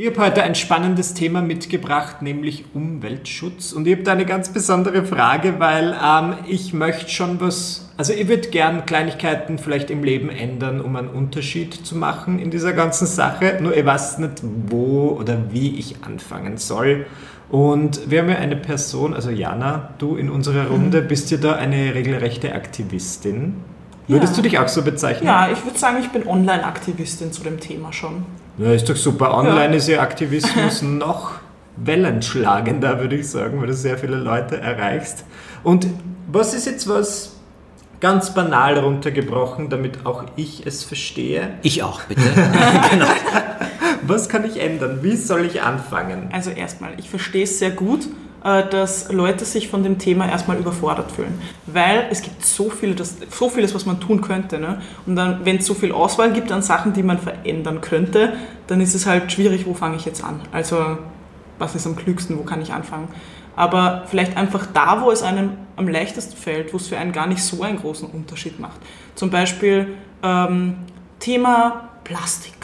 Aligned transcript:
Ich 0.00 0.06
habe 0.06 0.20
heute 0.20 0.44
ein 0.44 0.54
spannendes 0.54 1.14
Thema 1.14 1.42
mitgebracht, 1.42 2.22
nämlich 2.22 2.66
Umweltschutz. 2.72 3.72
Und 3.72 3.84
ich 3.88 3.94
habe 3.94 4.04
da 4.04 4.12
eine 4.12 4.26
ganz 4.26 4.48
besondere 4.52 5.04
Frage, 5.04 5.58
weil 5.58 5.92
ähm, 6.00 6.34
ich 6.46 6.72
möchte 6.72 7.10
schon 7.10 7.40
was, 7.40 7.90
also 7.96 8.12
ich 8.12 8.28
würde 8.28 8.48
gern 8.48 8.86
Kleinigkeiten 8.86 9.58
vielleicht 9.58 9.90
im 9.90 10.04
Leben 10.04 10.28
ändern, 10.28 10.80
um 10.80 10.94
einen 10.94 11.08
Unterschied 11.08 11.74
zu 11.74 11.96
machen 11.96 12.38
in 12.38 12.52
dieser 12.52 12.74
ganzen 12.74 13.08
Sache. 13.08 13.58
Nur 13.60 13.76
ich 13.76 13.84
weiß 13.84 14.18
nicht, 14.18 14.40
wo 14.68 15.16
oder 15.18 15.50
wie 15.50 15.76
ich 15.80 15.96
anfangen 16.04 16.58
soll. 16.58 17.06
Und 17.50 18.08
wir 18.08 18.20
haben 18.20 18.28
ja 18.28 18.36
eine 18.36 18.54
Person, 18.54 19.14
also 19.14 19.30
Jana, 19.30 19.94
du 19.98 20.14
in 20.14 20.30
unserer 20.30 20.68
Runde, 20.68 21.02
mhm. 21.02 21.08
bist 21.08 21.32
ja 21.32 21.38
da 21.38 21.56
eine 21.56 21.96
regelrechte 21.96 22.54
Aktivistin. 22.54 23.56
Würdest 24.08 24.32
ja. 24.32 24.42
du 24.42 24.48
dich 24.48 24.58
auch 24.58 24.68
so 24.68 24.82
bezeichnen? 24.82 25.26
Ja, 25.26 25.50
ich 25.52 25.62
würde 25.64 25.78
sagen, 25.78 25.98
ich 26.00 26.08
bin 26.08 26.26
Online-Aktivistin 26.26 27.30
zu 27.30 27.42
dem 27.42 27.60
Thema 27.60 27.92
schon. 27.92 28.24
Ja, 28.56 28.72
ist 28.72 28.88
doch 28.88 28.96
super. 28.96 29.34
Online 29.34 29.70
ja. 29.70 29.76
ist 29.76 29.88
ja 29.88 30.00
Aktivismus 30.00 30.82
noch 30.82 31.32
wellenschlagender, 31.76 32.98
würde 33.00 33.16
ich 33.16 33.28
sagen, 33.28 33.60
weil 33.60 33.68
du 33.68 33.74
sehr 33.74 33.98
viele 33.98 34.16
Leute 34.16 34.60
erreichst. 34.60 35.24
Und 35.62 35.86
was 36.26 36.54
ist 36.54 36.66
jetzt 36.66 36.88
was 36.88 37.36
ganz 38.00 38.32
banal 38.32 38.78
runtergebrochen, 38.78 39.68
damit 39.68 40.06
auch 40.06 40.24
ich 40.36 40.66
es 40.66 40.84
verstehe? 40.84 41.50
Ich 41.62 41.82
auch, 41.82 42.02
bitte. 42.04 42.22
genau. 42.90 43.06
Was 44.02 44.28
kann 44.28 44.44
ich 44.44 44.60
ändern? 44.60 45.00
Wie 45.02 45.16
soll 45.16 45.44
ich 45.44 45.62
anfangen? 45.62 46.30
Also 46.32 46.50
erstmal, 46.50 46.92
ich 46.98 47.10
verstehe 47.10 47.44
es 47.44 47.58
sehr 47.58 47.70
gut, 47.70 48.08
dass 48.42 49.12
Leute 49.12 49.44
sich 49.44 49.68
von 49.68 49.82
dem 49.82 49.98
Thema 49.98 50.28
erstmal 50.28 50.58
überfordert 50.58 51.10
fühlen. 51.10 51.40
Weil 51.66 52.06
es 52.10 52.22
gibt 52.22 52.44
so, 52.44 52.70
viel, 52.70 52.94
das, 52.94 53.16
so 53.30 53.48
vieles, 53.48 53.74
was 53.74 53.84
man 53.86 54.00
tun 54.00 54.20
könnte. 54.20 54.58
Ne? 54.58 54.80
Und 55.06 55.16
dann, 55.16 55.44
wenn 55.44 55.56
es 55.56 55.66
so 55.66 55.74
viel 55.74 55.92
Auswahl 55.92 56.32
gibt 56.32 56.52
an 56.52 56.62
Sachen, 56.62 56.92
die 56.92 57.02
man 57.02 57.18
verändern 57.18 57.80
könnte, 57.80 58.34
dann 58.66 58.80
ist 58.80 58.94
es 58.94 59.06
halt 59.06 59.32
schwierig, 59.32 59.66
wo 59.66 59.74
fange 59.74 59.96
ich 59.96 60.04
jetzt 60.04 60.22
an? 60.22 60.40
Also, 60.52 60.98
was 61.58 61.74
ist 61.74 61.86
am 61.86 61.96
klügsten, 61.96 62.38
wo 62.38 62.42
kann 62.42 62.62
ich 62.62 62.72
anfangen? 62.72 63.08
Aber 63.56 64.04
vielleicht 64.06 64.36
einfach 64.36 64.66
da, 64.72 65.02
wo 65.02 65.10
es 65.10 65.22
einem 65.22 65.50
am 65.74 65.88
leichtesten 65.88 66.36
fällt, 66.36 66.72
wo 66.72 66.76
es 66.76 66.86
für 66.86 66.96
einen 66.96 67.10
gar 67.12 67.26
nicht 67.26 67.42
so 67.42 67.62
einen 67.62 67.78
großen 67.78 68.08
Unterschied 68.08 68.60
macht. 68.60 68.80
Zum 69.16 69.30
Beispiel 69.30 69.96
ähm, 70.22 70.76
Thema 71.18 71.88
Plastik. 72.04 72.57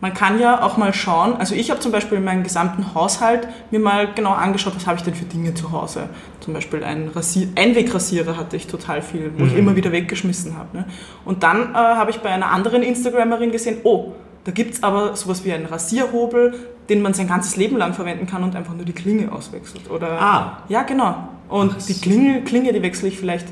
Man 0.00 0.14
kann 0.14 0.38
ja 0.38 0.62
auch 0.62 0.76
mal 0.76 0.94
schauen, 0.94 1.34
also 1.34 1.54
ich 1.54 1.70
habe 1.70 1.80
zum 1.80 1.90
Beispiel 1.90 2.18
in 2.18 2.24
meinem 2.24 2.44
gesamten 2.44 2.94
Haushalt 2.94 3.48
mir 3.70 3.80
mal 3.80 4.12
genau 4.14 4.32
angeschaut, 4.32 4.76
was 4.76 4.86
habe 4.86 4.96
ich 4.96 5.02
denn 5.02 5.14
für 5.14 5.24
Dinge 5.24 5.54
zu 5.54 5.72
Hause. 5.72 6.08
Zum 6.40 6.54
Beispiel 6.54 6.84
ein 6.84 7.08
Rasier 7.08 7.48
Einwegrasierer 7.56 8.36
hatte 8.36 8.56
ich 8.56 8.68
total 8.68 9.02
viel, 9.02 9.32
wo 9.36 9.42
mhm. 9.42 9.48
ich 9.48 9.56
immer 9.56 9.74
wieder 9.74 9.90
weggeschmissen 9.90 10.56
habe. 10.56 10.78
Ne? 10.78 10.84
Und 11.24 11.42
dann 11.42 11.74
äh, 11.74 11.76
habe 11.76 12.10
ich 12.10 12.18
bei 12.18 12.30
einer 12.30 12.50
anderen 12.50 12.82
Instagramerin 12.82 13.50
gesehen, 13.50 13.78
oh, 13.82 14.12
da 14.44 14.52
gibt 14.52 14.74
es 14.74 14.82
aber 14.82 15.16
sowas 15.16 15.44
wie 15.44 15.52
einen 15.52 15.66
Rasierhobel, 15.66 16.54
den 16.88 17.02
man 17.02 17.12
sein 17.12 17.28
ganzes 17.28 17.56
Leben 17.56 17.76
lang 17.76 17.92
verwenden 17.92 18.26
kann 18.26 18.42
und 18.44 18.56
einfach 18.56 18.74
nur 18.74 18.84
die 18.84 18.92
Klinge 18.92 19.30
auswechselt. 19.32 19.90
Oder, 19.90 20.20
ah. 20.20 20.62
Ja, 20.68 20.84
genau. 20.84 21.28
Und 21.48 21.74
Ach, 21.76 21.86
die 21.86 21.94
Klinge, 21.94 22.42
Klinge, 22.42 22.72
die 22.72 22.82
wechsle 22.82 23.08
ich 23.08 23.18
vielleicht 23.18 23.48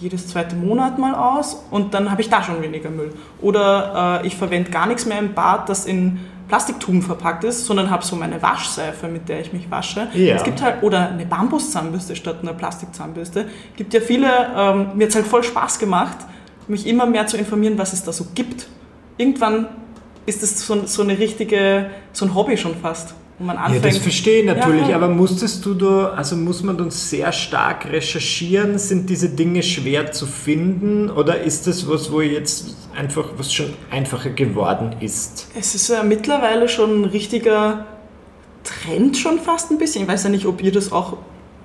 jedes 0.00 0.28
zweite 0.28 0.56
Monat 0.56 0.98
mal 0.98 1.14
aus 1.14 1.64
und 1.70 1.94
dann 1.94 2.10
habe 2.10 2.22
ich 2.22 2.30
da 2.30 2.42
schon 2.42 2.62
weniger 2.62 2.90
Müll. 2.90 3.12
Oder 3.40 4.20
äh, 4.22 4.26
ich 4.26 4.36
verwende 4.36 4.70
gar 4.70 4.86
nichts 4.86 5.06
mehr 5.06 5.18
im 5.18 5.34
Bad, 5.34 5.68
das 5.68 5.84
in 5.84 6.20
Plastiktuben 6.48 7.02
verpackt 7.02 7.44
ist, 7.44 7.66
sondern 7.66 7.90
habe 7.90 8.04
so 8.04 8.16
meine 8.16 8.42
Waschseife, 8.42 9.06
mit 9.06 9.28
der 9.28 9.40
ich 9.40 9.52
mich 9.52 9.70
wasche. 9.70 10.08
Ja. 10.14 10.34
Es 10.34 10.42
gibt 10.42 10.62
halt, 10.62 10.82
oder 10.82 11.10
eine 11.10 11.24
Bambuszahnbürste 11.24 12.16
statt 12.16 12.38
einer 12.42 12.54
Plastikzahnbürste. 12.54 13.42
Es 13.42 13.76
gibt 13.76 13.94
ja 13.94 14.00
viele, 14.00 14.28
ähm, 14.56 14.88
mir 14.96 15.04
hat 15.04 15.10
es 15.10 15.14
halt 15.14 15.26
voll 15.26 15.44
Spaß 15.44 15.78
gemacht, 15.78 16.16
mich 16.66 16.86
immer 16.86 17.06
mehr 17.06 17.26
zu 17.26 17.36
informieren, 17.36 17.78
was 17.78 17.92
es 17.92 18.02
da 18.02 18.12
so 18.12 18.26
gibt. 18.34 18.66
Irgendwann 19.16 19.68
ist 20.26 20.42
es 20.42 20.66
so, 20.66 20.86
so 20.86 21.02
eine 21.02 21.18
richtige, 21.18 21.90
so 22.12 22.24
ein 22.24 22.34
Hobby 22.34 22.56
schon 22.56 22.74
fast 22.74 23.14
wo 23.40 23.44
man 23.46 23.56
anfängt. 23.56 23.84
Ja, 23.84 23.90
das 23.90 23.98
verstehe 23.98 24.40
ich 24.40 24.46
natürlich, 24.46 24.88
ja, 24.88 24.96
aber 24.96 25.08
musstest 25.08 25.64
du 25.64 25.72
da, 25.74 26.10
also 26.10 26.36
muss 26.36 26.62
man 26.62 26.76
dann 26.76 26.90
sehr 26.90 27.32
stark 27.32 27.90
recherchieren? 27.90 28.78
Sind 28.78 29.08
diese 29.08 29.30
Dinge 29.30 29.62
schwer 29.62 30.12
zu 30.12 30.26
finden 30.26 31.08
oder 31.10 31.40
ist 31.40 31.66
das 31.66 31.88
was, 31.88 32.12
wo 32.12 32.20
jetzt 32.20 32.76
einfach 32.94 33.30
was 33.38 33.52
schon 33.52 33.72
einfacher 33.90 34.30
geworden 34.30 34.94
ist? 35.00 35.48
Es 35.58 35.74
ist 35.74 35.88
ja 35.88 36.02
mittlerweile 36.02 36.68
schon 36.68 37.00
ein 37.00 37.04
richtiger 37.06 37.86
Trend 38.62 39.16
schon 39.16 39.38
fast 39.38 39.70
ein 39.70 39.78
bisschen. 39.78 40.02
Ich 40.02 40.08
weiß 40.08 40.24
ja 40.24 40.30
nicht, 40.30 40.44
ob 40.44 40.62
ihr 40.62 40.70
das 40.70 40.92
auch 40.92 41.16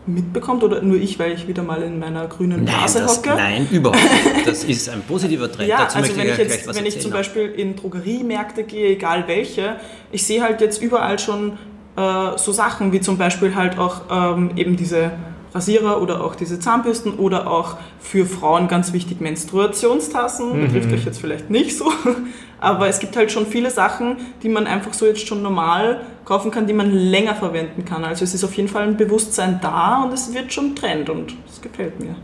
mitbekommt 0.08 0.64
oder 0.64 0.82
nur 0.82 0.98
ich, 0.98 1.18
weil 1.20 1.32
ich 1.34 1.48
wieder 1.48 1.64
mal 1.64 1.82
in 1.82 2.00
meiner 2.00 2.28
grünen 2.28 2.66
Blase 2.66 3.06
hocke? 3.06 3.30
Nein, 3.30 3.68
überhaupt 3.72 4.02
nicht. 4.02 4.48
Das 4.48 4.64
ist 4.64 4.90
ein 4.90 5.02
positiver 5.02 5.52
Trend. 5.52 5.70
ja, 5.70 5.78
Dazu 5.80 5.98
also 5.98 6.16
wenn 6.16 6.30
ich, 6.30 6.38
jetzt, 6.38 6.76
wenn 6.76 6.86
ich 6.86 7.00
zum 7.00 7.12
Beispiel 7.12 7.46
in 7.46 7.76
Drogeriemärkte 7.76 8.64
gehe, 8.64 8.90
egal 8.90 9.28
welche, 9.28 9.78
ich 10.12 10.26
sehe 10.26 10.42
halt 10.44 10.62
jetzt 10.62 10.82
überall 10.82 11.18
schon 11.20 11.54
äh, 11.98 12.38
so 12.38 12.52
Sachen 12.52 12.92
wie 12.92 13.02
zum 13.02 13.18
Beispiel 13.18 13.56
halt 13.56 13.78
auch 13.78 14.02
ähm, 14.12 14.52
eben 14.56 14.76
diese 14.76 15.12
Rasierer 15.56 16.02
oder 16.02 16.24
auch 16.24 16.36
diese 16.36 16.60
Zahnbürsten 16.60 17.14
oder 17.14 17.50
auch 17.50 17.78
für 18.00 18.26
Frauen 18.26 18.68
ganz 18.68 18.92
wichtig 18.94 19.22
Menstruationstassen. 19.22 20.58
Mhm. 20.58 20.68
Betrifft 20.68 20.94
euch 20.94 21.06
jetzt 21.06 21.22
vielleicht 21.22 21.50
nicht 21.50 21.78
so, 21.78 21.86
aber 22.60 22.90
es 22.90 23.00
gibt 23.00 23.16
halt 23.16 23.32
schon 23.32 23.48
viele 23.48 23.72
Sachen, 23.72 24.18
die 24.44 24.50
man 24.50 24.68
einfach 24.68 24.94
so 24.94 25.06
jetzt 25.06 25.26
schon 25.26 25.42
normal 25.42 26.02
kaufen 26.26 26.52
kann, 26.52 26.68
die 26.68 26.74
man 26.74 26.92
länger 26.92 27.36
verwenden 27.36 27.86
kann. 27.86 28.04
Also 28.04 28.24
es 28.24 28.34
ist 28.34 28.44
auf 28.44 28.54
jeden 28.56 28.68
Fall 28.68 28.84
ein 28.84 28.98
Bewusstsein 28.98 29.60
da 29.62 30.04
und 30.04 30.14
es 30.14 30.34
wird 30.34 30.52
schon 30.52 30.76
Trend 30.76 31.10
und 31.10 31.34
es 31.50 31.62
gefällt 31.62 32.00
mir. 32.00 32.16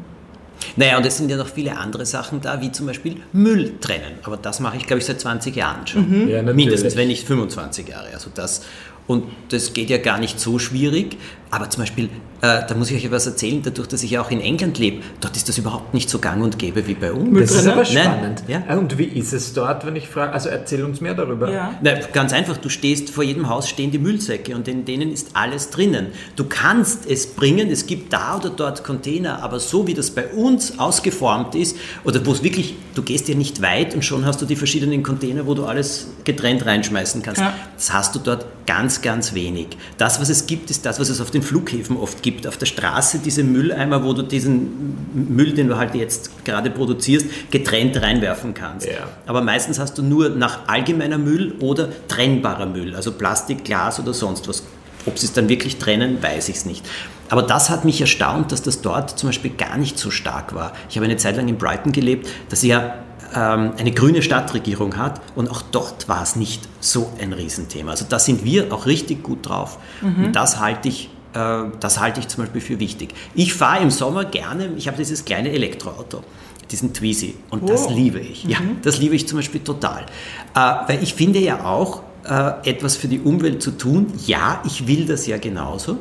Naja, 0.76 0.98
und 0.98 1.06
es 1.06 1.18
sind 1.18 1.30
ja 1.30 1.38
noch 1.38 1.48
viele 1.48 1.78
andere 1.78 2.06
Sachen 2.06 2.42
da, 2.42 2.62
wie 2.62 2.72
zum 2.72 2.86
Beispiel 2.86 3.18
Müll 3.34 3.74
trennen. 3.80 4.20
Aber 4.24 4.38
das 4.38 4.60
mache 4.60 4.78
ich, 4.78 4.86
glaube 4.86 5.00
ich, 5.00 5.06
seit 5.06 5.20
20 5.20 5.56
Jahren 5.56 5.88
schon. 5.88 6.24
Mhm. 6.24 6.30
Ja, 6.30 6.42
Mindestens, 6.42 6.96
wenn 6.96 7.08
nicht 7.08 7.28
25 7.28 7.88
Jahre. 7.88 8.08
Also 8.14 8.30
das, 8.34 8.64
und 9.08 9.26
das 9.50 9.74
geht 9.74 9.90
ja 9.90 9.98
gar 9.98 10.20
nicht 10.20 10.40
so 10.40 10.60
schwierig. 10.60 11.18
Aber 11.54 11.70
zum 11.70 11.82
Beispiel, 11.84 12.06
äh, 12.42 12.62
da 12.66 12.76
muss 12.76 12.90
ich 12.90 12.96
euch 12.96 13.06
etwas 13.06 13.28
erzählen, 13.28 13.62
dadurch, 13.62 13.90
dass 13.90 14.02
ich 14.04 14.18
auch 14.18 14.32
in 14.32 14.40
England 14.40 14.80
lebe, 14.80 15.04
dort 15.20 15.36
ist 15.36 15.50
das 15.50 15.58
überhaupt 15.58 15.94
nicht 15.94 16.10
so 16.10 16.20
gang 16.20 16.42
und 16.42 16.58
gäbe 16.58 16.88
wie 16.88 16.94
bei 16.94 17.12
uns. 17.12 17.38
Das 17.38 17.52
ist 17.52 17.68
aber 17.68 17.84
spannend. 17.84 18.44
Ja? 18.48 18.64
Äh, 18.70 18.78
und 18.78 18.98
wie 18.98 19.04
ist 19.04 19.34
es 19.34 19.54
dort, 19.54 19.86
wenn 19.86 19.98
ich 19.98 20.08
frage? 20.08 20.32
Also 20.32 20.48
erzähl 20.48 20.86
uns 20.86 21.02
mehr 21.02 21.14
darüber. 21.14 21.52
Ja. 21.52 21.76
Na, 21.82 21.96
ganz 22.14 22.32
einfach, 22.32 22.56
du 22.56 22.70
stehst, 22.70 23.10
vor 23.10 23.26
jedem 23.26 23.50
Haus 23.50 23.68
stehen 23.68 23.92
die 23.92 24.00
Müllsäcke 24.00 24.56
und 24.56 24.70
in 24.70 24.86
denen 24.86 25.12
ist 25.12 25.32
alles 25.34 25.70
drinnen. 25.72 26.08
Du 26.38 26.46
kannst 26.46 27.06
es 27.06 27.28
bringen, 27.28 27.70
es 27.70 27.86
gibt 27.86 28.14
da 28.14 28.38
oder 28.38 28.50
dort 28.50 28.86
Container, 28.86 29.44
aber 29.44 29.60
so 29.60 29.86
wie 29.88 29.94
das 29.94 30.12
bei 30.12 30.28
uns 30.28 30.80
ausgeformt 30.80 31.56
ist, 31.56 31.76
oder 32.06 32.26
wo 32.26 32.32
es 32.32 32.44
wirklich, 32.44 32.76
du 32.96 33.02
gehst 33.02 33.28
ja 33.28 33.36
nicht 33.36 33.62
weit 33.62 33.94
und 33.94 34.06
schon 34.06 34.26
hast 34.26 34.42
du 34.42 34.46
die 34.46 34.56
verschiedenen 34.56 35.04
Container, 35.04 35.46
wo 35.46 35.54
du 35.54 35.66
alles 35.66 36.08
getrennt 36.24 36.66
reinschmeißen 36.66 37.22
kannst. 37.22 37.42
Ja. 37.42 37.54
Das 37.76 37.92
hast 37.92 38.16
du 38.16 38.20
dort 38.20 38.46
ganz, 38.66 39.02
ganz 39.02 39.34
wenig. 39.34 39.68
Das, 39.98 40.22
was 40.22 40.30
es 40.30 40.48
gibt, 40.48 40.70
ist 40.70 40.86
das, 40.86 41.00
was 41.00 41.10
es 41.10 41.20
auf 41.20 41.30
den 41.30 41.41
Flughäfen 41.42 41.98
oft 41.98 42.22
gibt. 42.24 42.48
Auf 42.48 42.58
der 42.58 42.66
Straße 42.66 43.20
diese 43.20 43.44
Mülleimer, 43.44 44.04
wo 44.04 44.14
du 44.14 44.24
diesen 44.24 44.98
Müll, 45.14 45.54
den 45.54 45.68
du 45.68 45.78
halt 45.78 45.96
jetzt 45.96 46.46
gerade 46.46 46.70
produzierst, 46.70 47.52
getrennt 47.52 48.02
reinwerfen 48.02 48.54
kannst. 48.54 48.88
Ja. 48.88 49.08
Aber 49.26 49.42
meistens 49.42 49.80
hast 49.80 49.98
du 49.98 50.04
nur 50.04 50.30
nach 50.30 50.68
allgemeiner 50.68 51.18
Müll 51.18 51.56
oder 51.60 51.90
trennbarer 52.08 52.66
Müll, 52.66 52.96
also 52.96 53.12
Plastik, 53.12 53.64
Glas 53.64 54.00
oder 54.00 54.14
sonst 54.14 54.48
was. 54.48 54.64
Ob 55.08 55.18
sie 55.18 55.26
es 55.26 55.34
dann 55.34 55.50
wirklich 55.50 55.78
trennen, 55.78 56.22
weiß 56.22 56.50
ich 56.50 56.58
es 56.58 56.66
nicht. 56.66 56.86
Aber 57.30 57.42
das 57.42 57.70
hat 57.70 57.86
mich 57.86 58.02
erstaunt, 58.02 58.52
dass 58.52 58.62
das 58.62 58.82
dort 58.82 59.18
zum 59.18 59.30
Beispiel 59.30 59.52
gar 59.52 59.78
nicht 59.78 59.98
so 59.98 60.12
stark 60.12 60.54
war. 60.54 60.74
Ich 60.90 60.98
habe 60.98 61.06
eine 61.06 61.18
Zeit 61.18 61.38
lang 61.38 61.48
in 61.48 61.58
Brighton 61.58 61.92
gelebt, 61.92 62.28
dass 62.50 62.62
sie 62.62 62.68
ja 62.68 62.96
ähm, 63.34 63.72
eine 63.78 63.92
grüne 63.92 64.22
Stadtregierung 64.22 64.98
hat 64.98 65.22
und 65.36 65.50
auch 65.50 65.62
dort 65.62 66.10
war 66.10 66.22
es 66.22 66.36
nicht 66.36 66.68
so 66.80 67.12
ein 67.22 67.34
Riesenthema. 67.34 67.92
Also 67.92 68.06
da 68.08 68.20
sind 68.20 68.44
wir 68.44 68.74
auch 68.74 68.86
richtig 68.86 69.24
gut 69.24 69.48
drauf. 69.48 69.80
Mhm. 70.02 70.26
Und 70.26 70.34
das 70.34 70.60
halte 70.60 70.90
ich 70.90 71.10
das 71.34 72.00
halte 72.00 72.20
ich 72.20 72.28
zum 72.28 72.44
Beispiel 72.44 72.62
für 72.62 72.80
wichtig. 72.80 73.14
Ich 73.36 73.54
fahre 73.54 73.82
im 73.82 73.90
Sommer 73.90 74.26
gerne, 74.26 74.72
ich 74.78 74.88
habe 74.88 74.98
dieses 74.98 75.24
kleine 75.24 75.52
Elektroauto, 75.52 76.24
diesen 76.70 76.94
Twizy, 76.94 77.36
und 77.50 77.64
oh. 77.64 77.68
das 77.68 77.90
liebe 77.90 78.20
ich. 78.20 78.44
Ja, 78.44 78.60
mhm. 78.60 78.78
das 78.82 79.00
liebe 79.00 79.16
ich 79.16 79.28
zum 79.28 79.38
Beispiel 79.40 79.62
total. 79.62 80.06
Äh, 80.54 80.60
weil 80.60 81.00
ich 81.02 81.14
finde 81.14 81.40
ja 81.40 81.64
auch, 81.64 82.04
äh, 82.26 82.70
etwas 82.70 82.98
für 82.98 83.08
die 83.08 83.20
Umwelt 83.20 83.64
zu 83.64 83.72
tun, 83.72 84.08
ja, 84.26 84.62
ich 84.66 84.88
will 84.88 85.06
das 85.06 85.26
ja 85.28 85.38
genauso. 85.38 85.98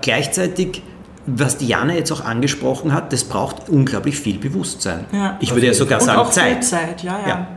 Gleichzeitig 0.00 0.82
was 1.26 1.58
Diana 1.58 1.94
jetzt 1.94 2.10
auch 2.12 2.24
angesprochen 2.24 2.92
hat, 2.92 3.12
das 3.12 3.24
braucht 3.24 3.68
unglaublich 3.68 4.18
viel 4.18 4.38
Bewusstsein. 4.38 5.06
Ja. 5.12 5.36
Ich 5.40 5.52
würde 5.52 5.66
ja 5.66 5.74
sogar 5.74 6.00
sagen 6.00 6.20
und 6.20 6.26
auch 6.26 6.30
Zeit. 6.30 6.64
Zeit, 6.64 7.02
ja, 7.02 7.20
ja. 7.20 7.28
ja. 7.28 7.48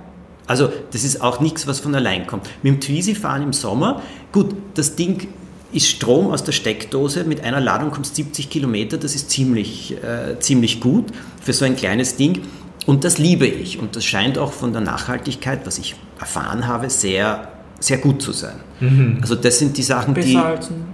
Also 0.46 0.70
das 0.92 1.04
ist 1.04 1.22
auch 1.22 1.40
nichts, 1.40 1.68
was 1.68 1.80
von 1.80 1.96
allein 1.96 2.28
kommt. 2.28 2.50
Mit 2.62 2.74
dem 2.74 2.81
Twizy 2.81 3.16
fahren 3.16 3.44
im 3.44 3.54
Sommer, 3.54 4.02
gut, 4.31 4.54
das 4.74 4.96
Ding 4.96 5.30
ist 5.74 5.88
Strom 5.88 6.31
aus 6.31 6.44
der 6.44 6.52
Steckdose, 6.52 7.24
mit 7.24 7.44
einer 7.44 7.60
Ladung 7.60 7.92
kommst 7.92 8.16
70 8.16 8.50
Kilometer, 8.50 8.98
das 8.98 9.16
ist 9.16 9.30
ziemlich, 9.30 9.96
äh, 10.04 10.40
ziemlich 10.40 10.80
gut 10.80 11.06
für 11.42 11.54
so 11.54 11.66
ein 11.66 11.75
kleines 11.75 12.16
Ding. 12.16 12.42
Und 12.86 13.04
das 13.04 13.18
liebe 13.18 13.48
ich. 13.48 13.80
Und 13.80 13.96
das 13.96 14.06
scheint 14.06 14.38
auch 14.38 14.52
von 14.52 14.74
der 14.74 14.81
Nachhaltigkeit, 14.81 15.66
was 15.66 15.78
ich 15.78 15.96
erfahren 16.20 16.68
habe, 16.68 16.90
sehr, 16.90 17.48
sehr 17.80 17.98
gut 17.98 18.22
zu 18.22 18.31
sein. 18.34 18.56
Mhm. 18.80 19.18
Also 19.22 19.36
das 19.36 19.60
sind 19.60 19.78
die 19.78 19.84
Sachen, 19.84 20.14
Besser 20.14 20.28
die... 20.28 20.38
als 20.38 20.70
ein 20.70 20.86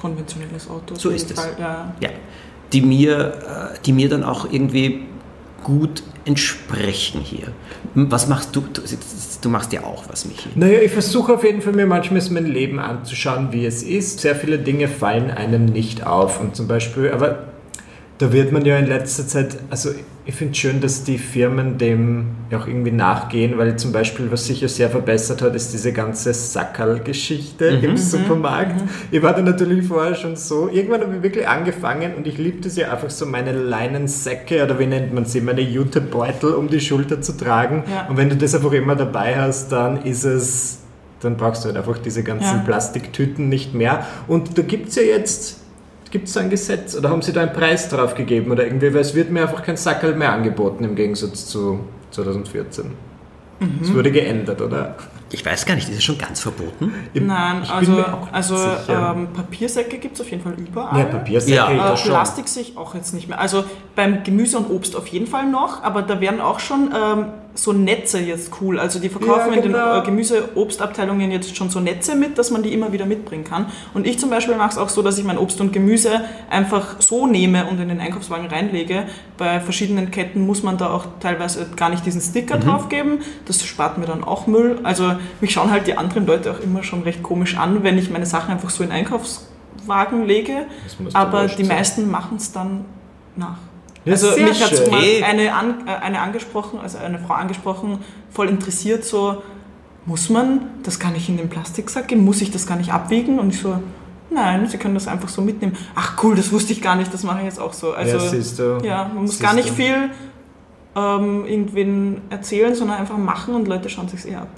konventionelles 0.00 0.68
Auto. 0.68 0.94
So 0.94 1.10
ist 1.10 1.30
es. 1.30 1.36
Ja. 1.58 1.94
ja. 2.00 2.08
Die, 2.72 2.80
mir, 2.80 3.72
äh, 3.74 3.78
die 3.84 3.92
mir 3.92 4.08
dann 4.08 4.24
auch 4.24 4.50
irgendwie 4.50 5.00
gut 5.62 6.02
entsprechen 6.24 7.20
hier. 7.20 7.48
Was 7.94 8.28
machst 8.28 8.54
du? 8.54 8.60
Du, 8.60 8.82
du 9.40 9.48
machst 9.48 9.72
ja 9.72 9.84
auch 9.84 10.04
was, 10.08 10.24
Michi. 10.24 10.48
Naja, 10.54 10.80
ich 10.80 10.92
versuche 10.92 11.34
auf 11.34 11.44
jeden 11.44 11.62
Fall 11.62 11.72
mir 11.72 11.86
manchmal 11.86 12.22
mein 12.30 12.46
Leben 12.46 12.78
anzuschauen, 12.78 13.52
wie 13.52 13.66
es 13.66 13.82
ist. 13.82 14.20
Sehr 14.20 14.36
viele 14.36 14.58
Dinge 14.58 14.88
fallen 14.88 15.30
einem 15.30 15.66
nicht 15.66 16.06
auf. 16.06 16.40
Und 16.40 16.56
zum 16.56 16.68
Beispiel, 16.68 17.10
aber 17.10 17.48
da 18.18 18.32
wird 18.32 18.52
man 18.52 18.64
ja 18.64 18.78
in 18.78 18.86
letzter 18.86 19.26
Zeit, 19.26 19.58
also 19.70 19.90
ich 20.24 20.36
finde 20.36 20.52
es 20.52 20.58
schön, 20.58 20.80
dass 20.80 21.02
die 21.02 21.18
Firmen 21.18 21.78
dem 21.78 22.26
auch 22.54 22.68
irgendwie 22.68 22.92
nachgehen, 22.92 23.58
weil 23.58 23.76
zum 23.76 23.90
Beispiel, 23.90 24.30
was 24.30 24.46
sich 24.46 24.60
ja 24.60 24.68
sehr 24.68 24.88
verbessert 24.88 25.42
hat, 25.42 25.54
ist 25.56 25.72
diese 25.72 25.92
ganze 25.92 26.32
Sackerl-Geschichte 26.32 27.78
mhm. 27.78 27.84
im 27.84 27.96
Supermarkt. 27.96 28.82
Mhm. 28.82 28.88
Ich 29.10 29.22
war 29.22 29.34
da 29.34 29.42
natürlich 29.42 29.86
vorher 29.86 30.14
schon 30.14 30.36
so, 30.36 30.68
irgendwann 30.68 31.00
habe 31.00 31.16
ich 31.16 31.22
wirklich 31.22 31.48
angefangen 31.48 32.14
und 32.14 32.28
ich 32.28 32.38
liebte 32.38 32.68
es 32.68 32.76
ja 32.76 32.92
einfach 32.92 33.10
so, 33.10 33.26
meine 33.26 33.52
Leinensäcke 33.52 34.62
oder 34.62 34.78
wie 34.78 34.86
nennt 34.86 35.12
man 35.12 35.24
sie, 35.24 35.40
meine 35.40 35.62
Jutebeutel 35.62 36.52
um 36.52 36.68
die 36.68 36.80
Schulter 36.80 37.20
zu 37.20 37.36
tragen. 37.36 37.82
Ja. 37.90 38.06
Und 38.08 38.16
wenn 38.16 38.28
du 38.28 38.36
das 38.36 38.54
einfach 38.54 38.72
immer 38.72 38.94
dabei 38.94 39.36
hast, 39.36 39.72
dann 39.72 40.04
ist 40.04 40.22
es, 40.22 40.78
dann 41.18 41.36
brauchst 41.36 41.64
du 41.64 41.68
halt 41.68 41.76
einfach 41.76 41.98
diese 41.98 42.22
ganzen 42.22 42.58
ja. 42.58 42.62
Plastiktüten 42.64 43.48
nicht 43.48 43.74
mehr. 43.74 44.06
Und 44.28 44.56
da 44.56 44.62
gibt 44.62 44.90
es 44.90 44.94
ja 44.94 45.02
jetzt 45.02 45.61
Gibt 46.12 46.28
es 46.28 46.36
ein 46.36 46.50
Gesetz 46.50 46.94
oder 46.94 47.08
haben 47.08 47.22
Sie 47.22 47.32
da 47.32 47.40
einen 47.40 47.54
Preis 47.54 47.88
drauf 47.88 48.14
gegeben 48.14 48.50
oder 48.50 48.64
irgendwie, 48.64 48.92
weil 48.92 49.00
es 49.00 49.14
wird 49.14 49.30
mir 49.30 49.42
einfach 49.42 49.62
kein 49.62 49.78
Sackerl 49.78 50.14
mehr 50.14 50.30
angeboten 50.30 50.84
im 50.84 50.94
Gegensatz 50.94 51.46
zu 51.46 51.80
2014. 52.10 52.84
Mhm. 53.60 53.78
Es 53.80 53.94
wurde 53.94 54.12
geändert, 54.12 54.60
oder? 54.60 54.96
Ich 55.30 55.46
weiß 55.46 55.64
gar 55.64 55.74
nicht, 55.74 55.88
ist 55.88 55.96
es 55.96 56.04
schon 56.04 56.18
ganz 56.18 56.40
verboten? 56.40 56.92
Nein, 57.14 57.62
also, 57.62 58.04
also 58.30 58.56
ähm, 58.90 59.28
Papiersäcke 59.32 59.96
gibt 59.96 60.16
es 60.16 60.20
auf 60.20 60.30
jeden 60.30 60.42
Fall 60.42 60.52
überall. 60.58 60.98
Ja, 60.98 61.04
Papiersäcke 61.06 61.56
ja. 61.56 61.94
Äh, 61.94 61.96
Plastik 61.96 62.46
sehe 62.46 62.62
ich 62.62 62.76
auch 62.76 62.94
jetzt 62.94 63.14
nicht 63.14 63.28
mehr. 63.28 63.40
Also 63.40 63.64
beim 63.96 64.22
Gemüse 64.22 64.58
und 64.58 64.70
Obst 64.70 64.94
auf 64.94 65.06
jeden 65.06 65.26
Fall 65.26 65.46
noch, 65.46 65.82
aber 65.82 66.02
da 66.02 66.20
werden 66.20 66.42
auch 66.42 66.60
schon 66.60 66.92
ähm, 66.94 67.24
so 67.54 67.72
Netze 67.72 68.18
jetzt 68.18 68.50
cool. 68.60 68.78
Also 68.78 68.98
die 68.98 69.08
verkaufen 69.08 69.52
ja, 69.52 69.54
genau. 69.54 69.56
in 69.56 69.62
den 69.62 69.72
genau. 69.72 69.98
äh, 69.98 70.04
Gemüse-Obstabteilungen 70.04 71.30
jetzt 71.30 71.54
schon 71.56 71.68
so 71.70 71.80
Netze 71.80 72.14
mit, 72.14 72.38
dass 72.38 72.50
man 72.50 72.62
die 72.62 72.72
immer 72.72 72.92
wieder 72.92 73.04
mitbringen 73.04 73.44
kann. 73.44 73.66
Und 73.92 74.06
ich 74.06 74.18
zum 74.18 74.30
Beispiel 74.30 74.56
mache 74.56 74.70
es 74.70 74.78
auch 74.78 74.88
so, 74.88 75.02
dass 75.02 75.18
ich 75.18 75.24
mein 75.24 75.38
Obst 75.38 75.60
und 75.60 75.72
Gemüse 75.72 76.22
einfach 76.48 77.00
so 77.00 77.26
nehme 77.26 77.66
und 77.66 77.78
in 77.78 77.88
den 77.88 78.00
Einkaufswagen 78.00 78.46
reinlege. 78.46 79.04
Bei 79.36 79.60
verschiedenen 79.60 80.10
Ketten 80.10 80.46
muss 80.46 80.62
man 80.62 80.78
da 80.78 80.90
auch 80.90 81.04
teilweise 81.20 81.66
gar 81.76 81.90
nicht 81.90 82.06
diesen 82.06 82.20
Sticker 82.20 82.56
mhm. 82.56 82.62
draufgeben. 82.62 83.18
Das 83.44 83.62
spart 83.64 83.98
mir 83.98 84.06
dann 84.06 84.24
auch 84.24 84.46
Müll. 84.46 84.80
Also 84.82 85.14
mich 85.40 85.52
schauen 85.52 85.70
halt 85.70 85.86
die 85.86 85.96
anderen 85.98 86.26
Leute 86.26 86.52
auch 86.52 86.60
immer 86.60 86.82
schon 86.82 87.02
recht 87.02 87.22
komisch 87.22 87.56
an, 87.56 87.82
wenn 87.82 87.98
ich 87.98 88.10
meine 88.10 88.26
Sachen 88.26 88.52
einfach 88.52 88.70
so 88.70 88.82
in 88.82 88.90
Einkaufswagen 88.90 90.26
lege. 90.26 90.66
Aber 91.12 91.46
die 91.48 91.64
meisten 91.64 92.10
machen 92.10 92.38
es 92.38 92.52
dann 92.52 92.86
nach. 93.36 93.58
Ja, 94.04 94.12
also 94.12 94.30
mich 94.36 94.62
hat 94.62 94.72
eine, 95.22 95.54
an, 95.54 95.86
eine 95.86 96.20
angesprochen, 96.20 96.80
also 96.80 96.98
eine 96.98 97.18
Frau 97.18 97.34
angesprochen, 97.34 97.98
voll 98.30 98.48
interessiert, 98.48 99.04
so, 99.04 99.42
muss 100.06 100.28
man 100.28 100.62
das 100.82 100.98
gar 100.98 101.12
nicht 101.12 101.28
in 101.28 101.36
den 101.36 101.48
Plastiksack 101.48 102.08
geben? 102.08 102.24
Muss 102.24 102.40
ich 102.40 102.50
das 102.50 102.66
gar 102.66 102.76
nicht 102.76 102.92
abwiegen? 102.92 103.38
Und 103.38 103.50
ich 103.50 103.60
so, 103.60 103.78
nein, 104.30 104.66
Sie 104.66 104.78
können 104.78 104.94
das 104.94 105.06
einfach 105.06 105.28
so 105.28 105.42
mitnehmen. 105.42 105.76
Ach 105.94 106.22
cool, 106.22 106.34
das 106.34 106.50
wusste 106.50 106.72
ich 106.72 106.82
gar 106.82 106.96
nicht, 106.96 107.14
das 107.14 107.22
mache 107.22 107.38
ich 107.38 107.44
jetzt 107.44 107.60
auch 107.60 107.72
so. 107.72 107.92
Also, 107.92 108.16
ja, 108.16 108.28
siehst 108.28 108.58
du. 108.58 108.78
ja 108.82 109.10
man 109.14 109.24
muss 109.24 109.38
gar 109.38 109.54
nicht 109.54 109.70
du. 109.70 109.74
viel 109.74 110.10
ähm, 110.96 111.46
irgendwen 111.46 112.20
erzählen, 112.30 112.74
sondern 112.74 112.98
einfach 112.98 113.16
machen 113.16 113.54
und 113.54 113.68
Leute 113.68 113.88
schauen 113.88 114.08
sich 114.08 114.26
eher 114.26 114.42
ab. 114.42 114.48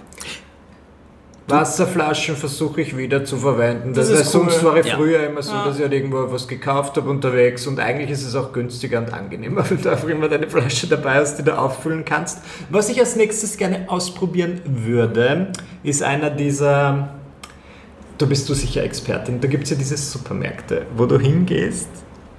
Wasserflaschen 1.46 2.36
versuche 2.36 2.80
ich 2.80 2.96
wieder 2.96 3.24
zu 3.24 3.36
verwenden. 3.36 3.92
Das, 3.92 4.08
das 4.08 4.20
ist 4.20 4.34
cool. 4.34 4.48
Sonst 4.48 4.64
war 4.64 4.76
ich 4.76 4.86
ja. 4.86 4.96
früher 4.96 5.26
immer 5.26 5.42
so, 5.42 5.52
ja. 5.52 5.64
dass 5.66 5.76
ich 5.76 5.82
halt 5.82 5.92
irgendwo 5.92 6.32
was 6.32 6.48
gekauft 6.48 6.96
habe 6.96 7.10
unterwegs 7.10 7.66
und 7.66 7.78
eigentlich 7.78 8.10
ist 8.10 8.24
es 8.24 8.34
auch 8.34 8.52
günstiger 8.52 8.98
und 8.98 9.12
angenehmer, 9.12 9.64
wenn 9.68 9.80
du 9.80 9.90
einfach 9.90 10.08
immer 10.08 10.28
deine 10.28 10.48
Flasche 10.48 10.86
dabei 10.86 11.16
hast, 11.16 11.38
die 11.38 11.42
du 11.42 11.56
auffüllen 11.56 12.04
kannst. 12.04 12.38
Was 12.70 12.88
ich 12.88 12.98
als 12.98 13.16
nächstes 13.16 13.56
gerne 13.58 13.84
ausprobieren 13.88 14.62
würde, 14.64 15.52
ist 15.82 16.02
einer 16.02 16.30
dieser, 16.30 17.10
da 18.16 18.26
bist 18.26 18.48
du 18.48 18.54
sicher 18.54 18.82
Expertin, 18.82 19.40
da 19.40 19.48
gibt 19.48 19.64
es 19.64 19.70
ja 19.70 19.76
diese 19.76 19.98
Supermärkte, 19.98 20.86
wo 20.96 21.04
du 21.04 21.18
hingehst 21.18 21.88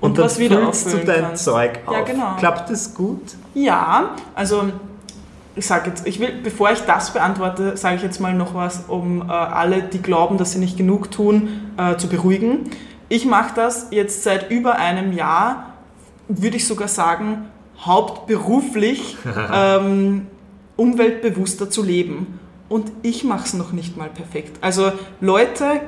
und, 0.02 0.12
und 0.12 0.18
dann 0.20 0.30
füllst 0.30 0.94
du 0.94 0.98
dein 1.06 1.22
kannst. 1.22 1.46
Zeug 1.46 1.80
auf. 1.86 1.94
Ja, 1.94 2.02
genau. 2.04 2.36
Klappt 2.38 2.70
das 2.70 2.94
gut? 2.94 3.22
Ja, 3.54 4.16
also 4.34 4.72
ich 5.56 5.66
sage 5.66 5.90
jetzt, 5.90 6.06
ich 6.06 6.20
will, 6.20 6.34
bevor 6.44 6.72
ich 6.72 6.80
das 6.82 7.14
beantworte, 7.14 7.78
sage 7.78 7.96
ich 7.96 8.04
jetzt 8.04 8.20
mal 8.20 8.34
noch 8.34 8.54
was, 8.54 8.86
um 8.88 9.22
äh, 9.22 9.32
alle, 9.32 9.84
die 9.84 10.02
glauben, 10.02 10.38
dass 10.38 10.52
sie 10.52 10.60
nicht 10.60 10.78
genug 10.78 11.12
tun, 11.12 11.72
äh, 11.78 11.96
zu 11.98 12.08
beruhigen. 12.08 12.70
Ich 13.08 13.26
mache 13.26 13.54
das 13.56 13.88
jetzt 13.92 14.24
seit 14.24 14.52
über 14.52 14.76
einem 14.76 15.14
Jahr, 15.14 15.74
würde 16.28 16.58
ich 16.58 16.68
sogar 16.68 16.88
sagen, 16.88 17.46
hauptberuflich 17.80 19.18
ähm, 19.54 20.28
umweltbewusster 20.76 21.70
zu 21.70 21.84
leben. 21.84 22.40
Und 22.68 22.92
ich 23.04 23.24
mache 23.24 23.46
es 23.46 23.54
noch 23.54 23.72
nicht 23.72 23.96
mal 23.96 24.10
perfekt. 24.10 24.58
Also 24.62 24.92
Leute 25.22 25.82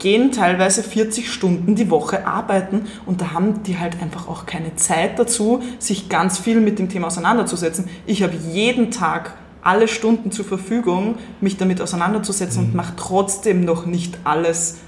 gehen 0.00 0.32
teilweise 0.32 0.82
40 0.82 1.32
Stunden 1.32 1.76
die 1.76 1.90
Woche 1.90 2.26
arbeiten 2.26 2.86
und 3.06 3.20
da 3.20 3.32
haben 3.32 3.62
die 3.62 3.78
halt 3.78 4.02
einfach 4.02 4.26
auch 4.26 4.46
keine 4.46 4.74
Zeit 4.74 5.18
dazu, 5.18 5.62
sich 5.78 6.08
ganz 6.08 6.38
viel 6.38 6.60
mit 6.60 6.80
dem 6.80 6.88
Thema 6.88 7.06
auseinanderzusetzen. 7.06 7.88
Ich 8.06 8.24
habe 8.24 8.34
jeden 8.50 8.90
Tag 8.90 9.34
alle 9.62 9.86
Stunden 9.86 10.32
zur 10.32 10.44
Verfügung, 10.44 11.16
mich 11.40 11.58
damit 11.58 11.80
auseinanderzusetzen 11.80 12.62
mhm. 12.62 12.68
und 12.70 12.74
mache 12.74 12.94
trotzdem 12.96 13.64
noch 13.64 13.86
nicht 13.86 14.18
alles 14.24 14.78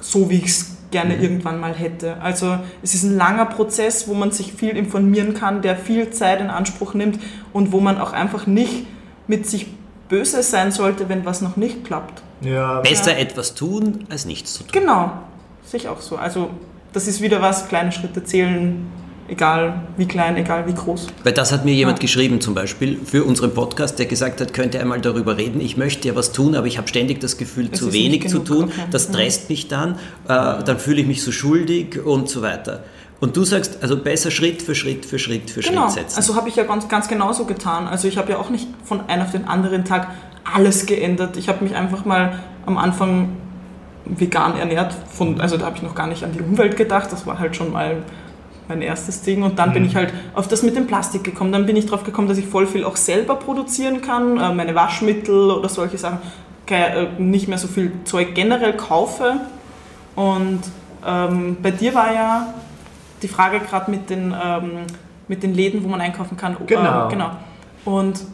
so, 0.00 0.28
wie 0.28 0.38
ich 0.38 0.46
es 0.46 0.76
gerne 0.90 1.16
mhm. 1.16 1.22
irgendwann 1.22 1.60
mal 1.60 1.74
hätte. 1.74 2.20
Also 2.20 2.58
es 2.82 2.94
ist 2.94 3.04
ein 3.04 3.16
langer 3.16 3.46
Prozess, 3.46 4.08
wo 4.08 4.14
man 4.14 4.32
sich 4.32 4.52
viel 4.52 4.76
informieren 4.76 5.34
kann, 5.34 5.62
der 5.62 5.76
viel 5.76 6.10
Zeit 6.10 6.40
in 6.40 6.50
Anspruch 6.50 6.94
nimmt 6.94 7.20
und 7.52 7.72
wo 7.72 7.80
man 7.80 7.98
auch 7.98 8.12
einfach 8.12 8.46
nicht 8.46 8.86
mit 9.28 9.46
sich 9.46 9.68
böse 10.08 10.42
sein 10.42 10.72
sollte, 10.72 11.08
wenn 11.08 11.24
was 11.24 11.40
noch 11.40 11.56
nicht 11.56 11.84
klappt. 11.84 12.22
Ja. 12.40 12.80
Besser 12.80 13.12
ja. 13.12 13.18
etwas 13.18 13.54
tun, 13.54 14.06
als 14.10 14.26
nichts 14.26 14.54
zu 14.54 14.64
tun. 14.64 14.72
Genau, 14.72 15.12
sehe 15.64 15.80
ich 15.80 15.88
auch 15.88 16.00
so. 16.00 16.16
Also 16.16 16.50
das 16.92 17.06
ist 17.06 17.20
wieder 17.20 17.42
was, 17.42 17.68
kleine 17.68 17.92
Schritte 17.92 18.24
zählen, 18.24 18.86
egal 19.28 19.82
wie 19.96 20.06
klein, 20.06 20.36
egal 20.36 20.66
wie 20.66 20.74
groß. 20.74 21.08
Weil 21.24 21.32
das 21.32 21.52
hat 21.52 21.64
mir 21.64 21.74
jemand 21.74 21.98
ja. 21.98 22.02
geschrieben 22.02 22.40
zum 22.40 22.54
Beispiel 22.54 22.98
für 23.04 23.24
unseren 23.24 23.52
Podcast, 23.54 23.98
der 23.98 24.06
gesagt 24.06 24.40
hat, 24.40 24.52
könnte 24.54 24.80
einmal 24.80 25.00
darüber 25.00 25.36
reden, 25.36 25.60
ich 25.60 25.76
möchte 25.76 26.08
ja 26.08 26.16
was 26.16 26.32
tun, 26.32 26.54
aber 26.54 26.66
ich 26.66 26.78
habe 26.78 26.88
ständig 26.88 27.20
das 27.20 27.36
Gefühl, 27.36 27.68
es 27.72 27.78
zu 27.78 27.92
wenig 27.92 28.28
zu 28.28 28.38
tun, 28.40 28.64
okay. 28.64 28.82
das 28.90 29.04
stresst 29.04 29.48
mich 29.50 29.68
dann, 29.68 29.96
äh, 30.28 30.62
dann 30.64 30.78
fühle 30.78 31.00
ich 31.00 31.06
mich 31.06 31.22
so 31.22 31.32
schuldig 31.32 32.04
und 32.04 32.28
so 32.28 32.42
weiter. 32.42 32.84
Und 33.18 33.36
du 33.36 33.44
sagst, 33.44 33.78
also 33.82 33.96
besser 33.96 34.30
Schritt 34.30 34.60
für 34.60 34.74
Schritt 34.74 35.06
für 35.06 35.18
Schritt 35.18 35.50
für 35.50 35.60
genau. 35.60 35.84
Schritt 35.84 36.04
setzen. 36.04 36.16
Also 36.18 36.36
habe 36.36 36.50
ich 36.50 36.56
ja 36.56 36.64
ganz, 36.64 36.86
ganz 36.86 37.08
genauso 37.08 37.46
getan. 37.46 37.88
Also 37.88 38.08
ich 38.08 38.18
habe 38.18 38.32
ja 38.32 38.38
auch 38.38 38.50
nicht 38.50 38.68
von 38.84 39.08
einem 39.08 39.22
auf 39.22 39.32
den 39.32 39.46
anderen 39.46 39.86
Tag 39.86 40.08
alles 40.54 40.86
geändert. 40.86 41.36
Ich 41.36 41.48
habe 41.48 41.64
mich 41.64 41.74
einfach 41.74 42.04
mal 42.04 42.40
am 42.64 42.78
Anfang 42.78 43.30
vegan 44.04 44.56
ernährt. 44.56 44.94
Von, 45.08 45.40
also 45.40 45.56
da 45.56 45.66
habe 45.66 45.76
ich 45.76 45.82
noch 45.82 45.94
gar 45.94 46.06
nicht 46.06 46.24
an 46.24 46.32
die 46.32 46.40
Umwelt 46.40 46.76
gedacht. 46.76 47.12
Das 47.12 47.26
war 47.26 47.38
halt 47.38 47.56
schon 47.56 47.72
mal 47.72 48.02
mein 48.68 48.82
erstes 48.82 49.22
Ding. 49.22 49.42
Und 49.42 49.58
dann 49.58 49.70
mhm. 49.70 49.74
bin 49.74 49.84
ich 49.84 49.96
halt 49.96 50.12
auf 50.34 50.48
das 50.48 50.62
mit 50.62 50.76
dem 50.76 50.86
Plastik 50.86 51.24
gekommen. 51.24 51.52
Dann 51.52 51.66
bin 51.66 51.76
ich 51.76 51.86
drauf 51.86 52.04
gekommen, 52.04 52.28
dass 52.28 52.38
ich 52.38 52.46
voll 52.46 52.66
viel 52.66 52.84
auch 52.84 52.96
selber 52.96 53.36
produzieren 53.36 54.02
kann. 54.02 54.38
Äh, 54.38 54.54
meine 54.54 54.74
Waschmittel 54.74 55.50
oder 55.50 55.68
solche 55.68 55.98
Sachen. 55.98 56.18
Äh, 56.68 57.06
nicht 57.18 57.48
mehr 57.48 57.58
so 57.58 57.68
viel 57.68 57.92
Zeug 58.04 58.34
generell 58.34 58.76
kaufe. 58.76 59.40
Und 60.16 60.60
ähm, 61.06 61.56
bei 61.62 61.70
dir 61.70 61.94
war 61.94 62.12
ja 62.12 62.54
die 63.22 63.28
Frage 63.28 63.60
gerade 63.60 63.90
mit, 63.90 64.10
den, 64.10 64.34
ähm, 64.42 64.70
mit 65.28 65.42
den 65.42 65.54
Läden, 65.54 65.84
wo 65.84 65.88
man 65.88 66.00
einkaufen 66.00 66.36
kann. 66.36 66.56
Genau. 66.66 67.06
Äh, 67.06 67.10
genau. 67.10 67.30
Und 67.84 68.24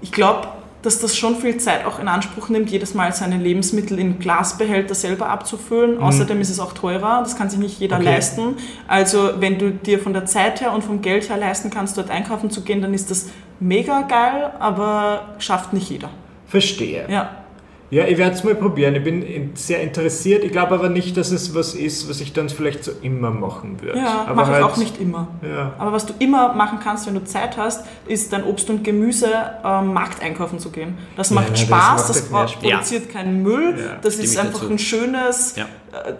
ich 0.00 0.12
glaube, 0.12 0.48
dass 0.82 1.00
das 1.00 1.16
schon 1.16 1.36
viel 1.36 1.56
Zeit 1.58 1.84
auch 1.84 1.98
in 1.98 2.08
Anspruch 2.08 2.48
nimmt, 2.48 2.70
jedes 2.70 2.94
Mal 2.94 3.12
seine 3.12 3.36
Lebensmittel 3.36 3.98
in 3.98 4.18
Glasbehälter 4.18 4.94
selber 4.94 5.28
abzufüllen. 5.28 5.96
Mhm. 5.96 6.02
Außerdem 6.02 6.40
ist 6.40 6.50
es 6.50 6.60
auch 6.60 6.72
teurer, 6.72 7.20
das 7.22 7.36
kann 7.36 7.50
sich 7.50 7.58
nicht 7.58 7.80
jeder 7.80 7.96
okay. 7.96 8.04
leisten. 8.04 8.56
Also 8.86 9.30
wenn 9.38 9.58
du 9.58 9.72
dir 9.72 9.98
von 9.98 10.12
der 10.12 10.26
Zeit 10.26 10.60
her 10.60 10.72
und 10.72 10.84
vom 10.84 11.02
Geld 11.02 11.28
her 11.28 11.36
leisten 11.36 11.70
kannst, 11.70 11.98
dort 11.98 12.10
einkaufen 12.10 12.50
zu 12.50 12.62
gehen, 12.62 12.80
dann 12.80 12.94
ist 12.94 13.10
das 13.10 13.26
mega 13.60 14.02
geil, 14.02 14.52
aber 14.60 15.34
schafft 15.38 15.72
nicht 15.72 15.90
jeder. 15.90 16.10
Verstehe. 16.46 17.06
Ja. 17.10 17.37
Ja, 17.90 18.04
ich 18.04 18.18
werde 18.18 18.34
es 18.36 18.44
mal 18.44 18.54
probieren. 18.54 18.94
Ich 18.96 19.02
bin 19.04 19.22
in- 19.22 19.56
sehr 19.56 19.80
interessiert. 19.82 20.44
Ich 20.44 20.52
glaube 20.52 20.74
aber 20.74 20.90
nicht, 20.90 21.16
dass 21.16 21.30
es 21.30 21.54
was 21.54 21.74
ist, 21.74 22.08
was 22.10 22.20
ich 22.20 22.34
dann 22.34 22.50
vielleicht 22.50 22.84
so 22.84 22.92
immer 23.00 23.30
machen 23.30 23.80
würde. 23.80 23.98
Ja, 23.98 24.24
aber 24.26 24.34
mache 24.34 24.52
halt, 24.52 24.64
ich 24.66 24.70
auch 24.72 24.76
nicht 24.76 25.00
immer. 25.00 25.28
Ja. 25.42 25.72
Aber 25.78 25.92
was 25.92 26.04
du 26.04 26.12
immer 26.18 26.52
machen 26.54 26.80
kannst, 26.84 27.06
wenn 27.06 27.14
du 27.14 27.24
Zeit 27.24 27.56
hast, 27.56 27.86
ist 28.06 28.30
dein 28.34 28.44
Obst 28.44 28.68
und 28.68 28.84
Gemüse 28.84 29.28
am 29.64 29.94
Markt 29.94 30.22
einkaufen 30.22 30.58
zu 30.58 30.70
gehen. 30.70 30.98
Das 31.16 31.30
macht 31.30 31.50
das 31.52 31.60
Spaß, 31.60 31.70
macht 32.00 32.08
das, 32.10 32.16
halt 32.22 32.30
mehr 32.32 32.48
Spaß. 32.48 32.60
produziert 32.62 33.10
keinen 33.10 33.42
Müll, 33.42 33.74
Ja, 33.78 33.96
das 34.02 34.14
stimme 34.14 34.28
ist 34.28 34.38
einfach 34.38 34.60
dazu. 34.60 34.70
ein 34.72 34.78
schönes 34.78 35.56
Ja. 35.56 35.66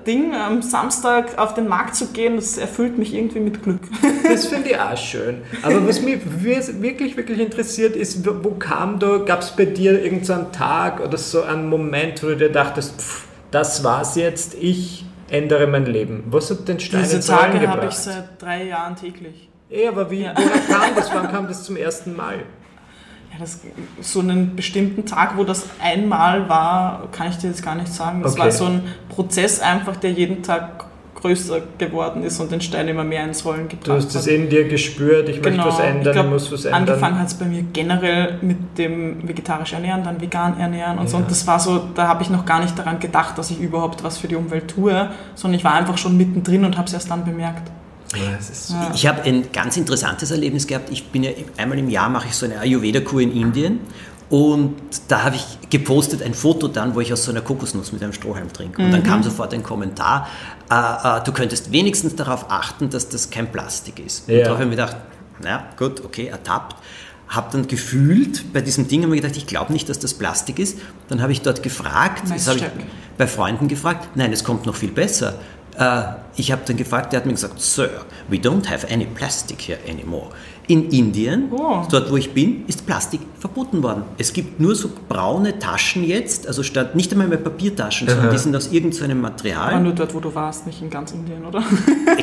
Ding, 0.06 0.34
am 0.34 0.62
Samstag 0.62 1.36
auf 1.38 1.54
den 1.54 1.68
Markt 1.68 1.94
zu 1.94 2.06
gehen, 2.08 2.36
das 2.36 2.56
erfüllt 2.56 2.96
mich 2.98 3.14
irgendwie 3.14 3.40
mit 3.40 3.62
Glück. 3.62 3.80
Das 4.28 4.46
finde 4.46 4.70
ich 4.70 4.78
auch 4.78 4.96
schön. 4.96 5.42
Aber 5.62 5.86
was 5.88 6.02
mich 6.02 6.18
wir- 6.40 6.82
wirklich, 6.82 7.16
wirklich 7.16 7.38
interessiert 7.38 7.96
ist, 7.96 8.26
wo 8.26 8.50
kam 8.52 8.98
da, 8.98 9.18
gab 9.18 9.40
es 9.40 9.50
bei 9.52 9.64
dir 9.64 10.02
irgendeinen 10.02 10.52
Tag 10.52 11.00
oder 11.00 11.16
so 11.16 11.42
einen 11.42 11.68
Moment, 11.68 12.22
wo 12.22 12.28
du 12.28 12.36
dir 12.36 12.52
dachtest, 12.52 13.00
pff, 13.00 13.26
das 13.50 13.82
war's 13.84 14.16
jetzt, 14.16 14.54
ich 14.60 15.06
ändere 15.30 15.66
mein 15.66 15.86
Leben. 15.86 16.24
Was 16.30 16.50
hat 16.50 16.68
den 16.68 16.78
Stein 16.78 17.02
Diese 17.02 17.20
Tage 17.20 17.66
habe 17.68 17.86
ich 17.86 17.94
seit 17.94 18.40
drei 18.40 18.64
Jahren 18.64 18.96
täglich. 18.96 19.48
Eh, 19.70 19.86
aber 19.88 20.10
wie, 20.10 20.22
Ja. 20.22 20.32
woher 20.36 20.76
kam 20.78 20.94
das? 20.96 21.10
Wann 21.14 21.30
kam 21.30 21.46
das 21.48 21.64
zum 21.64 21.76
ersten 21.76 22.14
Mal? 22.16 22.36
Das, 23.38 23.60
so 24.00 24.20
einen 24.20 24.56
bestimmten 24.56 25.06
Tag, 25.06 25.36
wo 25.36 25.44
das 25.44 25.66
einmal 25.82 26.48
war, 26.48 27.08
kann 27.12 27.28
ich 27.30 27.36
dir 27.38 27.48
jetzt 27.48 27.62
gar 27.62 27.74
nicht 27.74 27.92
sagen. 27.92 28.22
Das 28.22 28.32
Okay. 28.32 28.42
war 28.42 28.50
so 28.50 28.64
ein 28.66 28.82
Prozess 29.08 29.60
einfach, 29.60 29.96
der 29.96 30.12
jeden 30.12 30.42
Tag 30.42 30.84
größer 31.14 31.60
geworden 31.78 32.22
ist 32.22 32.38
und 32.38 32.52
den 32.52 32.60
Stein 32.60 32.86
immer 32.86 33.02
mehr 33.02 33.24
ins 33.24 33.44
Rollen 33.44 33.68
gebracht 33.68 33.88
Du 33.88 33.92
hast 33.92 34.14
hat. 34.14 34.26
in 34.28 34.48
dir 34.48 34.68
gespürt, 34.68 35.28
ich 35.28 35.42
möchte 35.42 35.58
was 35.64 35.80
ändern, 35.80 35.98
Genau. 35.98 36.10
ich 36.10 36.12
glaub, 36.14 36.24
ich 36.26 36.30
muss 36.32 36.52
was 36.52 36.64
ändern. 36.64 36.82
Angefangen 36.88 37.18
hat 37.18 37.26
es 37.26 37.34
bei 37.34 37.44
mir 37.46 37.62
generell 37.72 38.38
mit 38.40 38.78
dem 38.78 39.26
vegetarisch 39.28 39.72
ernähren, 39.72 40.04
dann 40.04 40.20
vegan 40.20 40.60
ernähren 40.60 40.96
und 40.98 41.08
so. 41.10 41.16
Ja. 41.16 41.22
Und 41.24 41.30
das 41.30 41.44
war 41.46 41.58
so, 41.58 41.88
da 41.96 42.06
habe 42.06 42.22
ich 42.22 42.30
noch 42.30 42.44
gar 42.46 42.60
nicht 42.62 42.78
daran 42.78 43.00
gedacht, 43.00 43.36
dass 43.36 43.50
ich 43.50 43.58
überhaupt 43.60 44.04
was 44.04 44.18
für 44.18 44.28
die 44.28 44.36
Umwelt 44.36 44.68
tue, 44.68 45.10
sondern 45.34 45.58
ich 45.58 45.64
war 45.64 45.74
einfach 45.74 45.98
schon 45.98 46.16
mittendrin 46.16 46.64
und 46.64 46.76
habe 46.78 46.86
es 46.86 46.92
erst 46.94 47.10
dann 47.10 47.24
bemerkt. 47.24 47.68
Ja. 48.16 48.90
Ich 48.94 49.06
habe 49.06 49.22
ein 49.22 49.52
ganz 49.52 49.76
interessantes 49.76 50.30
Erlebnis 50.30 50.66
gehabt. 50.66 50.90
Ich 50.90 51.06
bin 51.08 51.22
ja 51.22 51.30
einmal 51.56 51.78
im 51.78 51.88
Jahr 51.90 52.08
mache 52.08 52.28
ich 52.28 52.34
so 52.34 52.46
eine 52.46 52.58
Ayurveda-Kur 52.60 53.20
in 53.20 53.32
Indien 53.32 53.80
und 54.30 54.74
da 55.08 55.24
habe 55.24 55.36
ich 55.36 55.70
gepostet 55.70 56.22
ein 56.22 56.34
Foto 56.34 56.68
dann, 56.68 56.94
wo 56.94 57.00
ich 57.00 57.12
aus 57.12 57.24
so 57.24 57.30
einer 57.30 57.40
Kokosnuss 57.40 57.92
mit 57.92 58.02
einem 58.02 58.12
Strohhalm 58.12 58.52
trinke. 58.52 58.82
Und 58.82 58.92
dann 58.92 59.02
kam 59.02 59.22
sofort 59.22 59.54
ein 59.54 59.62
Kommentar, 59.62 60.28
äh, 60.70 60.74
äh, 60.74 61.24
du 61.24 61.32
könntest 61.32 61.72
wenigstens 61.72 62.14
darauf 62.16 62.50
achten, 62.50 62.90
dass 62.90 63.08
das 63.08 63.30
kein 63.30 63.50
Plastik 63.50 63.98
ist. 64.04 64.28
Und 64.28 64.34
Ja. 64.34 64.44
da 64.44 64.50
habe 64.52 64.62
ich 64.64 64.68
mir 64.68 64.76
gedacht, 64.76 64.96
na 65.42 65.64
gut, 65.78 66.04
okay, 66.04 66.26
ertappt. 66.26 66.76
Habe 67.28 67.48
dann 67.52 67.68
gefühlt, 67.68 68.52
bei 68.54 68.62
diesem 68.62 68.88
Ding 68.88 69.02
habe 69.02 69.14
ich 69.14 69.20
gedacht, 69.22 69.36
ich 69.36 69.46
glaube 69.46 69.72
nicht, 69.72 69.88
dass 69.90 69.98
das 69.98 70.14
Plastik 70.14 70.58
ist. 70.58 70.78
Dann 71.08 71.20
habe 71.20 71.32
ich 71.32 71.42
dort 71.42 71.62
gefragt, 71.62 72.22
das 72.30 72.48
habe 72.48 72.58
ich 72.58 72.64
bei 73.18 73.26
Freunden 73.26 73.68
gefragt, 73.68 74.08
nein, 74.14 74.32
es 74.32 74.44
kommt 74.44 74.64
noch 74.64 74.74
viel 74.74 74.90
besser. 74.90 75.38
Äh, 75.78 76.02
ich 76.36 76.50
habe 76.52 76.62
dann 76.66 76.76
gefragt, 76.76 77.12
der 77.12 77.20
hat 77.20 77.26
mir 77.26 77.32
gesagt, 77.32 77.60
Sir, 77.60 77.88
we 78.28 78.36
don't 78.36 78.68
have 78.68 78.86
any 78.92 79.06
plastic 79.06 79.60
here 79.62 79.78
anymore. 79.88 80.28
In 80.66 80.90
Indien, 80.90 81.48
Oh. 81.50 81.82
dort 81.90 82.10
wo 82.10 82.16
ich 82.18 82.34
bin, 82.34 82.64
ist 82.66 82.84
Plastik 82.84 83.20
verboten 83.38 83.82
worden. 83.82 84.02
Es 84.18 84.32
gibt 84.34 84.60
nur 84.60 84.74
so 84.74 84.90
braune 85.08 85.58
Taschen 85.58 86.04
jetzt, 86.04 86.46
also 86.46 86.62
statt 86.62 86.94
nicht 86.94 87.10
einmal 87.10 87.26
mehr 87.28 87.38
Papiertaschen, 87.38 88.06
sondern 88.06 88.30
die 88.30 88.36
sind 88.38 88.54
aus 88.54 88.70
irgendeinem 88.70 89.24
Aber 89.24 89.30
Material. 89.30 89.80
nur 89.80 89.94
dort, 89.94 90.14
wo 90.14 90.20
du 90.20 90.34
warst, 90.34 90.66
nicht 90.66 90.82
in 90.82 90.90
ganz 90.90 91.12
Indien, 91.12 91.42
oder? 91.46 91.62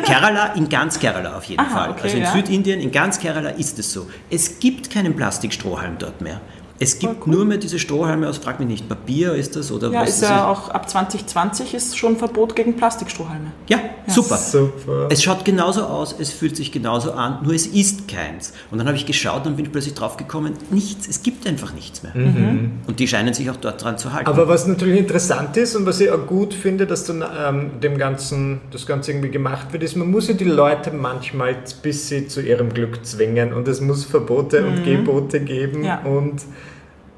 Kerala, 0.04 0.54
in 0.54 0.70
ganz 0.70 1.00
Kerala 1.00 1.36
auf 1.38 1.46
jeden 1.46 1.60
Aha, 1.62 1.70
Fall. 1.76 1.90
okay, 1.92 2.02
also 2.04 2.18
in 2.18 2.24
ja. 2.24 2.32
Südindien, 2.34 2.80
in 2.82 2.92
ganz 2.92 3.20
Kerala 3.20 3.50
ist 3.50 3.80
es 3.80 3.92
so. 3.92 4.06
Es 4.30 4.60
gibt 4.60 4.92
keinen 4.92 5.16
Plastikstrohhalm 5.16 5.96
dort 5.98 6.22
mehr. 6.22 6.40
Es 6.77 7.00
gibt 7.00 7.25
cool. 7.25 7.36
nur 7.36 7.46
mehr 7.46 7.58
diese 7.58 7.79
Strohhalme 7.79 8.27
aus, 8.27 8.38
frag 8.38 8.60
mich 8.60 8.67
nicht, 8.67 8.89
Papier 8.89 9.34
ist 9.34 9.55
das 9.55 9.72
oder 9.72 9.91
Ja, 9.91 10.01
was 10.01 10.10
ist 10.10 10.22
das 10.24 10.29
ja 10.29 10.48
auch 10.50 10.70
ab 10.70 10.89
2020 10.89 11.74
ist 11.74 11.98
schon 11.98 12.17
Verbot 12.17 12.53
gegen 12.55 12.75
Plastikstrohhalme. 12.75 13.53
Ja, 13.70 13.79
super. 14.08 14.36
super. 14.38 15.08
Es 15.10 15.24
schaut 15.24 15.46
genauso 15.46 15.84
aus, 15.84 16.13
es 16.20 16.32
fühlt 16.32 16.58
sich 16.58 16.74
genauso 16.74 17.13
an, 17.13 17.39
nur 17.44 17.53
es 17.53 17.65
ist 17.67 18.08
keins. 18.10 18.51
Und 18.72 18.77
dann 18.79 18.88
habe 18.88 18.98
ich 18.98 19.05
geschaut 19.05 19.46
und 19.48 19.55
bin 19.55 19.72
plötzlich 19.72 19.94
drauf 19.94 20.17
gekommen, 20.17 20.53
nichts, 20.70 21.08
es 21.08 21.24
gibt 21.24 21.48
einfach 21.48 21.74
nichts 21.74 22.03
mehr. 22.03 22.12
Und 22.15 23.00
die 23.00 23.08
scheinen 23.08 23.34
sich 23.34 23.50
auch 23.50 23.55
dort 23.55 23.82
dran 23.82 23.98
zu 23.98 24.12
halten. 24.12 24.27
Aber 24.29 24.48
was 24.50 24.67
natürlich 24.67 25.00
interessant 25.00 25.55
ist 25.55 25.75
und 25.77 25.86
was 25.86 26.01
ich 26.01 26.10
auch 26.12 26.25
gut 26.27 26.53
finde, 26.53 26.86
dass 26.86 27.05
dann 27.05 27.24
ähm, 27.39 27.79
dem 27.82 27.98
Ganzen, 27.98 28.60
das 28.72 28.86
Ganze 28.86 29.12
irgendwie 29.12 29.29
gemacht 29.29 29.72
wird, 29.72 29.82
ist, 29.84 29.96
man 29.96 30.12
muss 30.12 30.27
ja 30.27 30.34
die 30.34 30.44
Leute 30.44 30.91
manchmal 30.91 31.50
ein 31.50 31.63
bisschen 31.82 32.27
zu 32.27 32.41
ihrem 32.41 32.74
Glück 32.74 33.05
zwingen 33.05 33.53
und 33.53 33.67
es 33.70 33.79
muss 33.79 34.03
Verbote 34.03 34.65
und 34.65 34.84
Gebote 34.84 35.39
geben 35.39 35.79
Mhm. 35.79 35.84
Ja. 35.86 36.00
und 36.03 36.41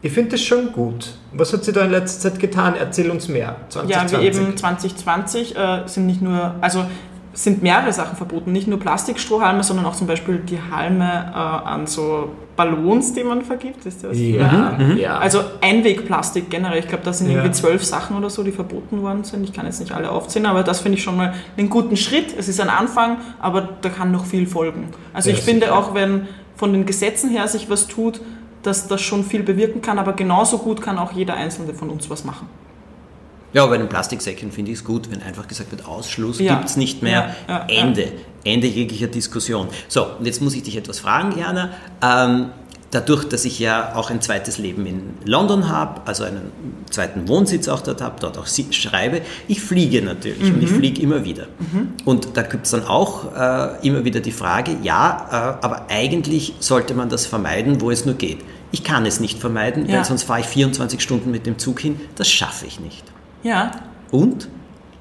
ich 0.01 0.11
finde 0.11 0.31
das 0.31 0.41
schon 0.41 0.71
gut. 0.71 1.13
Was 1.33 1.51
hat 1.53 1.63
sie 1.63 1.71
da 1.73 1.81
in 1.81 1.91
letzter 1.91 2.29
Zeit 2.31 2.39
getan? 2.39 2.75
Erzähl 2.79 3.09
uns 3.09 3.27
mehr. 3.27 3.55
Ja, 3.87 4.05
2020. 4.07 4.19
wie 4.19 4.25
eben 4.27 4.57
2020 4.57 5.55
äh, 5.57 5.81
sind 5.87 6.05
nicht 6.05 6.21
nur, 6.21 6.55
also 6.61 6.85
sind 7.33 7.61
mehrere 7.61 7.93
Sachen 7.93 8.15
verboten, 8.17 8.51
nicht 8.51 8.67
nur 8.67 8.79
Plastikstrohhalme, 8.79 9.63
sondern 9.63 9.85
auch 9.85 9.95
zum 9.95 10.07
Beispiel 10.07 10.37
die 10.39 10.57
Halme 10.71 11.31
äh, 11.31 11.37
an 11.37 11.85
so 11.85 12.31
Ballons, 12.55 13.13
die 13.13 13.23
man 13.23 13.43
vergibt. 13.43 13.85
Wisst 13.85 14.01
ihr, 14.03 14.09
was 14.09 14.17
ich 14.17 14.35
meine? 14.39 14.93
Ja, 14.95 14.95
ja. 14.95 15.17
Also 15.19 15.41
Einwegplastik 15.61 16.49
generell. 16.49 16.79
Ich 16.79 16.87
glaube, 16.87 17.03
da 17.03 17.13
sind 17.13 17.27
Ja. 17.27 17.33
irgendwie 17.37 17.51
zwölf 17.51 17.83
Sachen 17.85 18.17
oder 18.17 18.31
so, 18.31 18.41
die 18.41 18.51
verboten 18.51 19.03
worden 19.03 19.23
sind. 19.23 19.43
Ich 19.43 19.53
kann 19.53 19.67
jetzt 19.67 19.79
nicht 19.79 19.91
alle 19.91 20.09
aufzählen, 20.09 20.47
aber 20.47 20.63
das 20.63 20.79
finde 20.81 20.97
ich 20.97 21.03
schon 21.03 21.15
mal 21.17 21.35
einen 21.57 21.69
guten 21.69 21.95
Schritt. 21.95 22.33
Es 22.35 22.47
ist 22.47 22.59
ein 22.59 22.69
Anfang, 22.69 23.17
aber 23.39 23.69
da 23.81 23.89
kann 23.89 24.11
noch 24.11 24.25
viel 24.25 24.47
folgen. 24.47 24.87
Also 25.13 25.29
Ja, 25.29 25.35
ich 25.35 25.41
finde 25.43 25.67
sicher. 25.67 25.77
auch, 25.77 25.93
wenn 25.93 26.27
von 26.55 26.73
den 26.73 26.87
Gesetzen 26.87 27.29
her 27.29 27.47
sich 27.47 27.69
was 27.69 27.85
tut, 27.87 28.19
dass 28.67 28.87
das 28.87 29.01
schon 29.01 29.23
viel 29.23 29.43
bewirken 29.43 29.81
kann, 29.81 29.97
aber 29.97 30.13
genauso 30.13 30.57
gut 30.59 30.81
kann 30.81 30.97
auch 30.99 31.11
jeder 31.13 31.35
Einzelne 31.35 31.73
von 31.73 31.89
uns 31.89 32.09
was 32.09 32.23
machen. 32.23 32.47
Ja, 33.53 33.65
bei 33.65 33.77
den 33.77 33.87
Plastiksäcken 33.87 34.51
finde 34.51 34.71
ich 34.71 34.79
es 34.79 34.83
gut, 34.83 35.09
wenn 35.09 35.23
einfach 35.23 35.47
gesagt 35.47 35.71
wird, 35.71 35.87
Ausschluss 35.87 36.39
Ja. 36.39 36.55
gibt 36.55 36.69
es 36.69 36.77
nicht 36.77 37.01
mehr, 37.01 37.33
Ja, 37.47 37.65
ja, 37.69 37.81
Ende, 37.81 38.11
Ende 38.43 38.67
jeglicher 38.67 39.07
Diskussion. 39.07 39.67
So, 39.87 40.05
und 40.19 40.25
jetzt 40.25 40.41
muss 40.41 40.53
ich 40.53 40.63
dich 40.63 40.75
etwas 40.77 40.99
fragen, 40.99 41.37
Jana. 41.39 41.69
Ähm, 42.03 42.49
dadurch, 42.91 43.25
dass 43.25 43.45
ich 43.45 43.59
ja 43.59 43.95
auch 43.95 44.09
ein 44.09 44.21
zweites 44.21 44.57
Leben 44.57 44.85
in 44.85 45.01
London 45.25 45.69
habe, 45.69 46.01
also 46.05 46.23
einen 46.23 46.51
zweiten 46.89 47.27
Wohnsitz 47.27 47.67
auch 47.67 47.81
dort 47.81 48.01
habe, 48.01 48.15
dort 48.19 48.37
auch 48.37 48.47
schreibe, 48.47 49.21
ich 49.47 49.61
fliege 49.61 50.01
natürlich 50.01 50.53
und 50.53 50.61
ich 50.61 50.69
fliege 50.69 51.01
immer 51.01 51.23
wieder. 51.23 51.47
Und 52.05 52.29
da 52.35 52.41
gibt 52.43 52.65
es 52.65 52.71
dann 52.71 52.85
auch 52.85 53.33
äh, 53.35 53.87
immer 53.87 54.03
wieder 54.05 54.19
die 54.19 54.31
Frage, 54.31 54.77
ja, 54.83 55.57
äh, 55.61 55.65
aber 55.65 55.85
eigentlich 55.89 56.53
sollte 56.59 56.93
man 56.93 57.09
das 57.09 57.25
vermeiden, 57.25 57.81
wo 57.81 57.91
es 57.91 58.05
nur 58.05 58.15
geht. 58.15 58.39
Ich 58.71 58.83
kann 58.83 59.05
es 59.05 59.19
nicht 59.19 59.39
vermeiden, 59.39 59.87
Ja. 59.87 59.97
weil 59.97 60.05
sonst 60.05 60.23
fahre 60.23 60.41
ich 60.41 60.45
24 60.47 61.01
Stunden 61.01 61.31
mit 61.31 61.45
dem 61.45 61.57
Zug 61.57 61.79
hin. 61.79 61.99
Das 62.15 62.29
schaffe 62.29 62.65
ich 62.65 62.79
nicht. 62.79 63.03
Ja, 63.43 63.71
Und? 64.11 64.47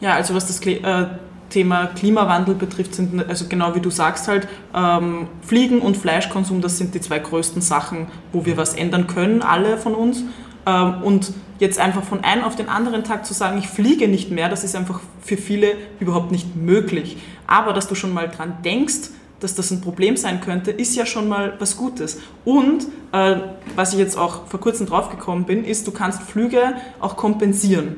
Ja, 0.00 0.12
also 0.14 0.34
was 0.34 0.46
das 0.46 0.60
äh, 0.66 1.06
Thema 1.48 1.86
Klimawandel 1.86 2.54
betrifft, 2.54 2.94
sind, 2.94 3.26
also 3.28 3.46
genau 3.48 3.74
wie 3.74 3.80
du 3.80 3.88
sagst 3.90 4.28
halt, 4.28 4.46
ähm, 4.74 5.28
Fliegen 5.42 5.80
und 5.80 5.96
Fleischkonsum, 5.96 6.60
das 6.60 6.76
sind 6.76 6.94
die 6.94 7.00
zwei 7.00 7.18
größten 7.18 7.62
Sachen, 7.62 8.08
wo 8.32 8.44
wir 8.44 8.56
was 8.56 8.74
ändern 8.74 9.06
können, 9.06 9.42
alle 9.42 9.78
von 9.78 9.94
uns. 9.94 10.22
Ähm, 10.66 11.02
und 11.02 11.32
jetzt 11.60 11.78
einfach 11.78 12.02
von 12.02 12.22
einem 12.24 12.44
auf 12.44 12.56
den 12.56 12.68
anderen 12.68 13.04
Tag 13.04 13.24
zu 13.24 13.32
sagen, 13.32 13.58
ich 13.58 13.68
fliege 13.68 14.06
nicht 14.08 14.30
mehr, 14.30 14.48
das 14.48 14.64
ist 14.64 14.76
einfach 14.76 15.00
für 15.22 15.36
viele 15.36 15.68
überhaupt 16.00 16.30
nicht 16.30 16.56
möglich. 16.56 17.16
Aber 17.46 17.72
dass 17.72 17.88
du 17.88 17.94
schon 17.94 18.12
mal 18.12 18.28
dran 18.28 18.58
denkst, 18.64 19.10
dass 19.40 19.54
das 19.54 19.70
ein 19.70 19.80
Problem 19.80 20.16
sein 20.16 20.40
könnte, 20.40 20.70
ist 20.70 20.96
ja 20.96 21.06
schon 21.06 21.28
mal 21.28 21.54
was 21.58 21.76
Gutes. 21.76 22.20
Und 22.44 22.86
äh, 23.12 23.36
was 23.74 23.92
ich 23.92 23.98
jetzt 23.98 24.16
auch 24.16 24.46
vor 24.46 24.60
kurzem 24.60 24.86
draufgekommen 24.86 25.44
bin, 25.44 25.64
ist, 25.64 25.86
du 25.86 25.90
kannst 25.90 26.22
Flüge 26.22 26.74
auch 27.00 27.16
kompensieren. 27.16 27.96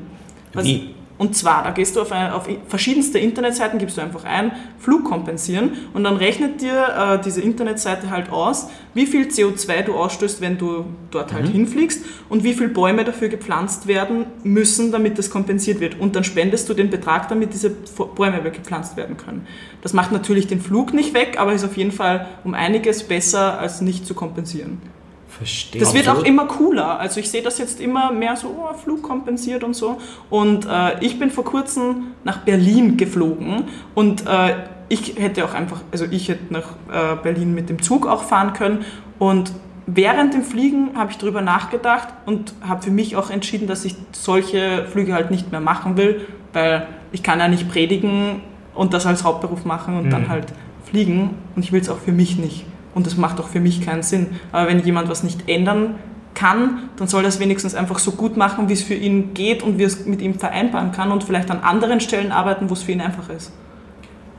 Was, 0.53 0.65
Wie? 0.65 0.95
Und 1.19 1.35
zwar, 1.35 1.63
da 1.65 1.71
gehst 1.71 1.97
du 1.97 2.01
auf, 2.01 2.13
eine, 2.13 2.33
auf 2.33 2.47
verschiedenste 2.69 3.19
Internetseiten, 3.19 3.77
gibst 3.77 3.97
du 3.97 4.01
einfach 4.01 4.23
ein, 4.23 4.53
Flug 4.79 5.03
kompensieren 5.03 5.73
und 5.93 6.05
dann 6.05 6.15
rechnet 6.15 6.61
dir 6.61 7.19
äh, 7.19 7.21
diese 7.21 7.41
Internetseite 7.41 8.09
halt 8.09 8.31
aus, 8.31 8.69
wie 8.93 9.05
viel 9.05 9.27
CO2 9.27 9.83
du 9.83 9.95
ausstößt, 9.95 10.39
wenn 10.39 10.57
du 10.57 10.85
dort 11.11 11.33
halt 11.33 11.49
hinfliegst 11.49 12.05
und 12.29 12.45
wie 12.45 12.53
viele 12.53 12.69
Bäume 12.69 13.03
dafür 13.03 13.27
gepflanzt 13.27 13.85
werden 13.87 14.27
müssen, 14.43 14.93
damit 14.93 15.17
das 15.17 15.29
kompensiert 15.29 15.81
wird. 15.81 15.99
Und 15.99 16.15
dann 16.15 16.23
spendest 16.23 16.69
du 16.69 16.73
den 16.73 16.89
Betrag, 16.89 17.27
damit 17.27 17.53
diese 17.53 17.69
Bäume 17.69 18.41
gepflanzt 18.41 18.95
werden 18.95 19.17
können. 19.17 19.45
Das 19.81 19.91
macht 19.91 20.13
natürlich 20.13 20.47
den 20.47 20.61
Flug 20.61 20.93
nicht 20.93 21.13
weg, 21.13 21.35
aber 21.37 21.51
ist 21.51 21.65
auf 21.65 21.75
jeden 21.75 21.91
Fall 21.91 22.27
um 22.45 22.53
einiges 22.53 23.03
besser, 23.03 23.59
als 23.59 23.81
nicht 23.81 24.07
zu 24.07 24.13
kompensieren. 24.13 24.81
Verstehe. 25.39 25.79
Das 25.79 25.93
wird 25.93 26.09
auch 26.09 26.23
immer 26.23 26.47
cooler. 26.47 26.99
Also 26.99 27.21
ich 27.21 27.31
sehe 27.31 27.41
das 27.41 27.59
jetzt 27.59 27.79
immer 27.79 28.11
mehr 28.11 28.35
so, 28.35 28.47
oh, 28.59 28.73
Flug 28.73 29.01
kompensiert 29.03 29.63
und 29.63 29.73
so. 29.73 29.97
Und 30.29 30.65
äh, 30.65 30.99
ich 30.99 31.17
bin 31.17 31.31
vor 31.31 31.45
kurzem 31.45 32.07
nach 32.25 32.39
Berlin 32.39 32.97
geflogen 32.97 33.63
und 33.95 34.27
äh, 34.27 34.55
ich 34.89 35.15
hätte 35.17 35.45
auch 35.45 35.53
einfach, 35.53 35.81
also 35.93 36.05
ich 36.11 36.27
hätte 36.27 36.53
nach 36.53 36.71
äh, 36.91 37.15
Berlin 37.23 37.53
mit 37.55 37.69
dem 37.69 37.81
Zug 37.81 38.05
auch 38.05 38.23
fahren 38.23 38.51
können. 38.51 38.83
Und 39.17 39.53
während 39.85 40.33
dem 40.33 40.43
Fliegen 40.43 40.97
habe 40.97 41.11
ich 41.11 41.17
darüber 41.17 41.41
nachgedacht 41.41 42.09
und 42.25 42.53
habe 42.67 42.81
für 42.81 42.91
mich 42.91 43.15
auch 43.15 43.29
entschieden, 43.29 43.67
dass 43.67 43.85
ich 43.85 43.95
solche 44.11 44.85
Flüge 44.87 45.13
halt 45.13 45.31
nicht 45.31 45.51
mehr 45.51 45.61
machen 45.61 45.95
will, 45.95 46.27
weil 46.51 46.85
ich 47.13 47.23
kann 47.23 47.39
ja 47.39 47.47
nicht 47.47 47.69
predigen 47.69 48.41
und 48.75 48.93
das 48.93 49.05
als 49.05 49.23
Hauptberuf 49.23 49.63
machen 49.63 49.97
und 49.97 50.09
dann 50.09 50.27
halt 50.27 50.47
fliegen 50.83 51.31
und 51.55 51.63
ich 51.63 51.71
will 51.71 51.81
es 51.81 51.89
auch 51.89 51.99
für 51.99 52.11
mich 52.11 52.37
nicht. 52.37 52.65
Und 52.95 53.05
das 53.05 53.17
macht 53.17 53.39
auch 53.39 53.47
für 53.47 53.59
mich 53.59 53.81
keinen 53.81 54.03
Sinn. 54.03 54.27
Aber 54.51 54.67
wenn 54.67 54.83
jemand 54.83 55.09
was 55.09 55.23
nicht 55.23 55.47
ändern 55.47 55.95
kann, 56.33 56.89
dann 56.97 57.07
soll 57.07 57.23
er 57.23 57.29
es 57.29 57.39
wenigstens 57.39 57.75
einfach 57.75 57.99
so 57.99 58.11
gut 58.11 58.37
machen, 58.37 58.69
wie 58.69 58.73
es 58.73 58.83
für 58.83 58.93
ihn 58.93 59.33
geht 59.33 59.61
und 59.61 59.77
wie 59.77 59.83
es 59.83 60.05
mit 60.05 60.21
ihm 60.21 60.39
vereinbaren 60.39 60.91
kann 60.91 61.11
und 61.11 61.23
vielleicht 61.23 61.51
an 61.51 61.59
anderen 61.59 61.99
Stellen 61.99 62.31
arbeiten, 62.31 62.69
wo 62.69 62.73
es 62.73 62.83
für 62.83 62.91
ihn 62.91 63.01
einfach 63.01 63.29
ist. 63.29 63.51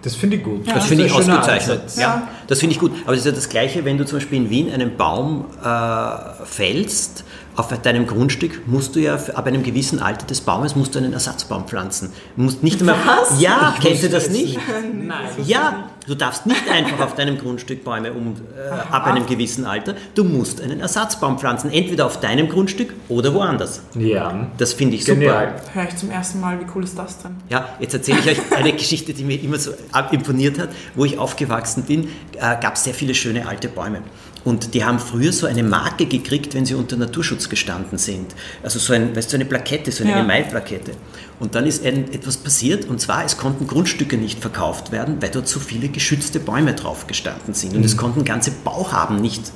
Das 0.02 0.14
finde 0.14 0.36
ich 0.38 0.42
gut. 0.42 0.66
Das 0.66 0.86
finde 0.86 1.04
ich 1.04 1.12
ausgezeichnet. 1.12 1.82
Ja. 1.96 2.00
Ja. 2.02 2.28
das 2.46 2.60
finde 2.60 2.74
ich 2.74 2.80
gut. 2.80 2.92
Aber 3.04 3.10
das 3.10 3.20
ist 3.20 3.26
ja 3.26 3.32
das 3.32 3.48
Gleiche, 3.50 3.84
wenn 3.84 3.98
du 3.98 4.06
zum 4.06 4.18
Beispiel 4.18 4.38
in 4.38 4.48
Wien 4.50 4.72
einen 4.72 4.96
Baum 4.96 5.44
äh, 5.62 6.44
fällst, 6.44 7.24
auf 7.56 7.68
deinem 7.82 8.06
Grundstück 8.06 8.66
musst 8.66 8.96
du 8.96 9.00
ja 9.00 9.16
ab 9.34 9.46
einem 9.46 9.62
gewissen 9.62 10.00
Alter 10.00 10.24
des 10.24 10.40
Baumes 10.40 10.76
musst 10.76 10.94
du 10.94 10.98
einen 10.98 11.12
Ersatzbaum 11.12 11.66
pflanzen. 11.66 12.10
Du 12.36 12.42
musst 12.42 12.62
nicht 12.62 12.80
einmal. 12.80 12.96
Was? 13.04 13.38
Ja, 13.40 13.74
Ich 13.76 13.84
kennst 13.84 14.02
du 14.02 14.08
das 14.08 14.28
es 14.28 14.30
nicht? 14.30 14.58
Nein. 14.94 15.18
Ja, 15.44 15.90
du 16.10 16.16
darfst 16.16 16.44
nicht 16.44 16.68
einfach 16.68 17.00
auf 17.04 17.14
deinem 17.14 17.38
Grundstück 17.38 17.84
Bäume 17.84 18.12
um, 18.12 18.34
äh, 18.56 18.68
ab 18.68 19.06
einem 19.06 19.26
gewissen 19.26 19.64
Alter. 19.64 19.94
Du 20.14 20.24
musst 20.24 20.60
einen 20.60 20.80
Ersatzbaum 20.80 21.38
pflanzen, 21.38 21.70
entweder 21.70 22.04
auf 22.06 22.18
deinem 22.18 22.48
Grundstück 22.48 22.92
oder 23.08 23.32
woanders. 23.32 23.82
Ja. 23.94 24.48
Das 24.58 24.72
finde 24.72 24.96
ich 24.96 25.04
super. 25.04 25.14
Genial. 25.14 25.54
Höre 25.72 25.84
ich 25.84 25.96
zum 25.96 26.10
ersten 26.10 26.40
Mal, 26.40 26.58
wie 26.58 26.66
cool 26.74 26.82
ist 26.82 26.98
das 26.98 27.18
denn? 27.18 27.36
Ja, 27.48 27.68
jetzt 27.78 27.94
erzähle 27.94 28.18
ich 28.18 28.26
euch 28.26 28.56
eine 28.56 28.72
Geschichte, 28.72 29.14
die 29.14 29.22
mir 29.22 29.40
immer 29.40 29.58
so 29.58 29.70
imponiert 30.10 30.58
hat. 30.58 30.70
Wo 30.96 31.04
ich 31.04 31.16
aufgewachsen 31.16 31.84
bin, 31.84 32.08
äh, 32.36 32.56
gab 32.60 32.74
es 32.74 32.84
sehr 32.84 32.94
viele 32.94 33.14
schöne 33.14 33.46
alte 33.46 33.68
Bäume. 33.68 34.02
Und 34.42 34.74
die 34.74 34.84
haben 34.84 34.98
früher 34.98 35.32
so 35.32 35.46
eine 35.46 35.62
Marke 35.62 36.06
gekriegt, 36.06 36.54
wenn 36.54 36.64
sie 36.64 36.74
unter 36.74 36.96
Naturschutz 36.96 37.48
gestanden 37.48 37.98
sind. 37.98 38.34
Also 38.62 38.78
so, 38.78 38.94
ein, 38.94 39.14
weißt, 39.14 39.28
du, 39.28 39.32
so 39.32 39.36
eine 39.36 39.44
Plakette, 39.44 39.92
so 39.92 40.02
eine 40.02 40.12
Ja. 40.12 40.20
Gemeilplakette. 40.22 40.92
Und 41.40 41.54
dann 41.54 41.66
ist 41.66 41.84
etwas 41.84 42.36
passiert, 42.36 42.84
und 42.84 43.00
zwar, 43.00 43.24
es 43.24 43.38
konnten 43.38 43.66
Grundstücke 43.66 44.18
nicht 44.18 44.40
verkauft 44.40 44.92
werden, 44.92 45.20
weil 45.20 45.30
dort 45.30 45.48
so 45.48 45.58
viele 45.58 45.88
geschützte 45.88 46.38
Bäume 46.38 46.74
drauf 46.74 47.06
gestanden 47.06 47.54
sind. 47.54 47.74
Und 47.74 47.84
es 47.84 47.96
konnten 47.96 48.24
ganze 48.26 48.50
Bauhaben 48.50 49.20
nicht 49.20 49.50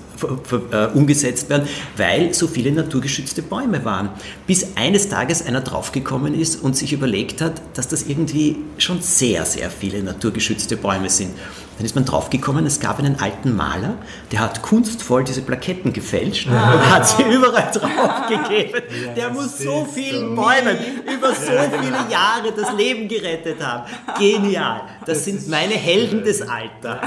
äh, 0.73 0.87
umgesetzt 0.95 1.51
werden, 1.51 1.69
weil 1.97 2.33
so 2.33 2.47
viele 2.47 2.73
naturgeschützte 2.73 3.43
Bäume 3.43 3.85
waren. 3.85 4.11
Bis 4.47 4.77
eines 4.77 5.09
Tages 5.09 5.45
einer 5.45 5.61
draufgekommen 5.61 6.35
ist 6.39 6.63
und 6.63 6.77
sich 6.77 6.93
überlegt 6.93 7.41
hat, 7.41 7.61
dass 7.75 7.89
das 7.89 8.05
irgendwie 8.05 8.57
schon 8.79 9.03
sehr, 9.03 9.45
sehr 9.45 9.71
viele 9.71 10.03
naturgeschützte 10.03 10.77
Bäume 10.77 11.11
sind. 11.11 11.31
Dann 11.77 11.85
ist 11.85 11.97
man 11.97 12.05
draufgekommen, 12.05 12.65
es 12.67 12.79
gab 12.79 13.01
einen 13.01 13.19
alten 13.19 13.57
Maler, 13.57 13.97
der 14.31 14.39
hat 14.39 14.63
kunstvoll 14.63 15.25
diese 15.25 15.43
Plaketten 15.43 15.93
gefälscht 15.93 16.47
und 16.47 16.55
hat 16.55 17.09
sie 17.09 17.23
überall 17.25 17.69
draufgegeben. 17.73 18.83
der 19.17 19.31
muss 19.31 19.59
so 19.59 19.85
vielen 19.93 20.37
du. 20.37 20.43
Bäumen 20.43 20.79
über 21.13 21.35
so 21.35 21.51
viele 21.81 22.11
Jahre 22.11 22.53
das 22.57 22.73
Leben 22.75 23.09
gerettet 23.09 23.63
haben. 23.65 23.85
Genial. 24.19 24.83
Das, 25.07 25.25
sind 25.25 25.49
meine 25.49 25.75
Helden 25.75 26.23
des 26.25 26.43
Alters. 26.43 27.01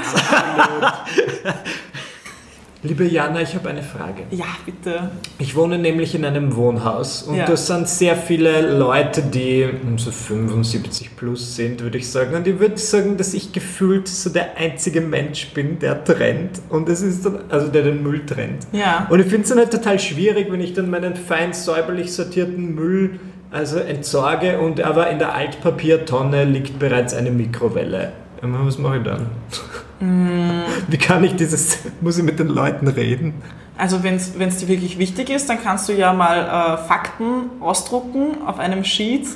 Liebe 2.84 3.04
Jana, 3.06 3.42
ich 3.42 3.56
habe 3.56 3.70
eine 3.70 3.82
Frage. 3.82 4.22
Ja, 4.30 4.44
bitte. 4.64 5.10
Ich 5.40 5.56
wohne 5.56 5.78
nämlich 5.78 6.14
in 6.14 6.24
einem 6.24 6.54
Wohnhaus 6.54 7.24
und 7.24 7.34
Ja. 7.34 7.44
da 7.44 7.56
sind 7.56 7.88
sehr 7.88 8.14
viele 8.16 8.78
Leute, 8.78 9.20
die 9.20 9.68
um 9.82 9.98
so 9.98 10.12
75 10.12 11.16
plus 11.16 11.56
sind, 11.56 11.82
würde 11.82 11.98
ich 11.98 12.08
sagen. 12.08 12.36
Und 12.36 12.46
ich 12.46 12.60
würde 12.60 12.78
sagen, 12.78 13.16
dass 13.16 13.34
ich 13.34 13.52
gefühlt 13.52 14.06
so 14.06 14.30
der 14.30 14.56
einzige 14.56 15.00
Mensch 15.00 15.48
bin, 15.54 15.80
der 15.80 16.04
trennt. 16.04 16.60
Und 16.68 16.88
es 16.88 17.02
ist 17.02 17.26
dann, 17.26 17.40
also 17.48 17.66
der 17.66 17.82
den 17.82 18.00
Müll 18.00 18.24
trennt. 18.24 18.68
Ja. 18.70 19.08
Und 19.10 19.18
ich 19.18 19.26
finde 19.26 19.42
es 19.42 19.48
dann 19.48 19.58
halt 19.58 19.72
total 19.72 19.98
schwierig, 19.98 20.46
wenn 20.48 20.60
ich 20.60 20.72
dann 20.72 20.88
meinen 20.88 21.16
fein 21.16 21.52
säuberlich 21.52 22.12
sortierten 22.12 22.76
Müll 22.76 23.18
also 23.50 23.78
entsorge 23.78 24.58
und 24.58 24.80
aber 24.80 25.10
in 25.10 25.18
der 25.18 25.34
Altpapiertonne 25.34 26.44
liegt 26.44 26.78
bereits 26.78 27.14
eine 27.14 27.30
Mikrowelle. 27.30 28.12
Was 28.42 28.78
mache 28.78 28.98
ich 28.98 29.02
dann? 29.04 29.26
Wie 30.88 30.98
kann 30.98 31.24
ich 31.24 31.34
dieses, 31.36 31.78
muss 32.00 32.18
ich 32.18 32.24
mit 32.24 32.38
den 32.38 32.48
Leuten 32.48 32.86
reden? 32.88 33.42
Also 33.76 34.02
wenn 34.02 34.16
es 34.16 34.32
dir 34.32 34.68
wirklich 34.68 34.98
wichtig 34.98 35.30
ist, 35.30 35.48
dann 35.48 35.62
kannst 35.62 35.88
du 35.88 35.92
ja 35.92 36.12
mal 36.12 36.38
äh, 36.38 36.88
Fakten 36.88 37.50
ausdrucken 37.60 38.38
auf 38.44 38.58
einem 38.58 38.84
Sheet 38.84 39.26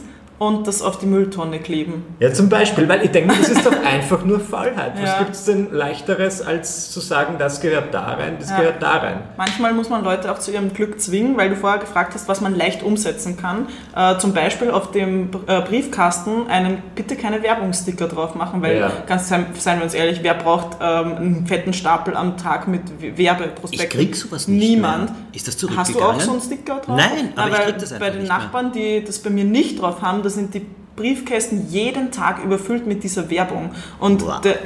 und 0.46 0.66
das 0.66 0.82
auf 0.82 0.98
die 0.98 1.06
Mülltonne 1.06 1.58
kleben. 1.60 2.04
Ja, 2.18 2.32
zum 2.32 2.48
Beispiel, 2.48 2.88
weil 2.88 3.04
ich 3.04 3.10
denke, 3.10 3.34
das 3.38 3.48
ist 3.48 3.64
doch 3.64 3.72
einfach 3.84 4.24
nur 4.24 4.40
Faulheit. 4.40 4.92
Was 5.00 5.10
Ja. 5.10 5.18
gibt 5.18 5.32
es 5.32 5.44
denn 5.44 5.68
leichteres, 5.72 6.42
als 6.42 6.90
zu 6.90 7.00
sagen, 7.00 7.36
das 7.38 7.60
gehört 7.60 7.92
da 7.94 8.04
rein, 8.14 8.36
das 8.40 8.50
Ja. 8.50 8.56
gehört 8.58 8.82
da 8.82 8.92
rein? 8.98 9.20
Manchmal 9.36 9.72
muss 9.72 9.88
man 9.88 10.02
Leute 10.04 10.32
auch 10.32 10.38
zu 10.38 10.50
ihrem 10.50 10.72
Glück 10.72 11.00
zwingen, 11.00 11.36
weil 11.36 11.50
du 11.50 11.56
vorher 11.56 11.78
gefragt 11.78 12.14
hast, 12.14 12.28
was 12.28 12.40
man 12.40 12.54
leicht 12.56 12.82
umsetzen 12.82 13.36
kann. 13.36 13.66
Äh, 13.94 14.18
zum 14.18 14.32
Beispiel 14.34 14.70
auf 14.70 14.90
dem 14.90 15.30
äh, 15.46 15.60
Briefkasten 15.60 16.48
einen 16.48 16.82
bitte 16.94 17.16
keine 17.16 17.42
Werbungssticker 17.42 18.08
drauf 18.08 18.34
machen, 18.34 18.62
weil 18.62 18.78
Ja. 18.78 18.90
ganz 19.06 19.28
sein, 19.28 19.46
seien 19.58 19.78
wir 19.78 19.84
uns 19.84 19.94
ehrlich, 19.94 20.20
wer 20.22 20.34
braucht 20.34 20.78
ähm, 20.80 21.16
einen 21.16 21.46
fetten 21.46 21.72
Stapel 21.72 22.16
am 22.16 22.36
Tag 22.36 22.68
mit 22.68 22.82
Werbeprospekten? 23.16 24.00
Ich 24.00 24.06
krieg 24.06 24.16
sowas 24.16 24.48
nicht 24.48 24.68
Niemand. 24.70 25.06
mehr. 25.10 25.14
Ist 25.34 25.46
das 25.46 25.54
Hast 25.54 25.62
du 25.62 25.68
zurückgegangen? 25.68 26.16
auch 26.16 26.20
so 26.20 26.30
einen 26.32 26.40
Sticker 26.40 26.74
drauf? 26.84 26.96
Nein, 26.96 27.32
aber 27.36 27.48
ich 27.50 27.58
weil 27.58 27.64
krieg 27.66 27.78
das 27.78 27.92
einfach 27.92 28.06
Bei 28.06 28.10
den 28.10 28.20
nicht 28.22 28.28
mehr. 28.28 28.38
Nachbarn, 28.38 28.72
die 28.72 29.04
das 29.04 29.18
bei 29.18 29.30
mir 29.30 29.44
nicht 29.44 29.80
drauf 29.80 30.02
haben, 30.02 30.22
da 30.22 30.28
sind 30.32 30.54
die 30.54 30.66
Briefkästen 30.96 31.68
jeden 31.68 32.10
Tag 32.10 32.44
überfüllt 32.44 32.86
mit 32.86 33.02
dieser 33.02 33.30
Werbung. 33.30 33.70
Und 33.98 34.18
Boah. 34.18 34.40
der, 34.42 34.58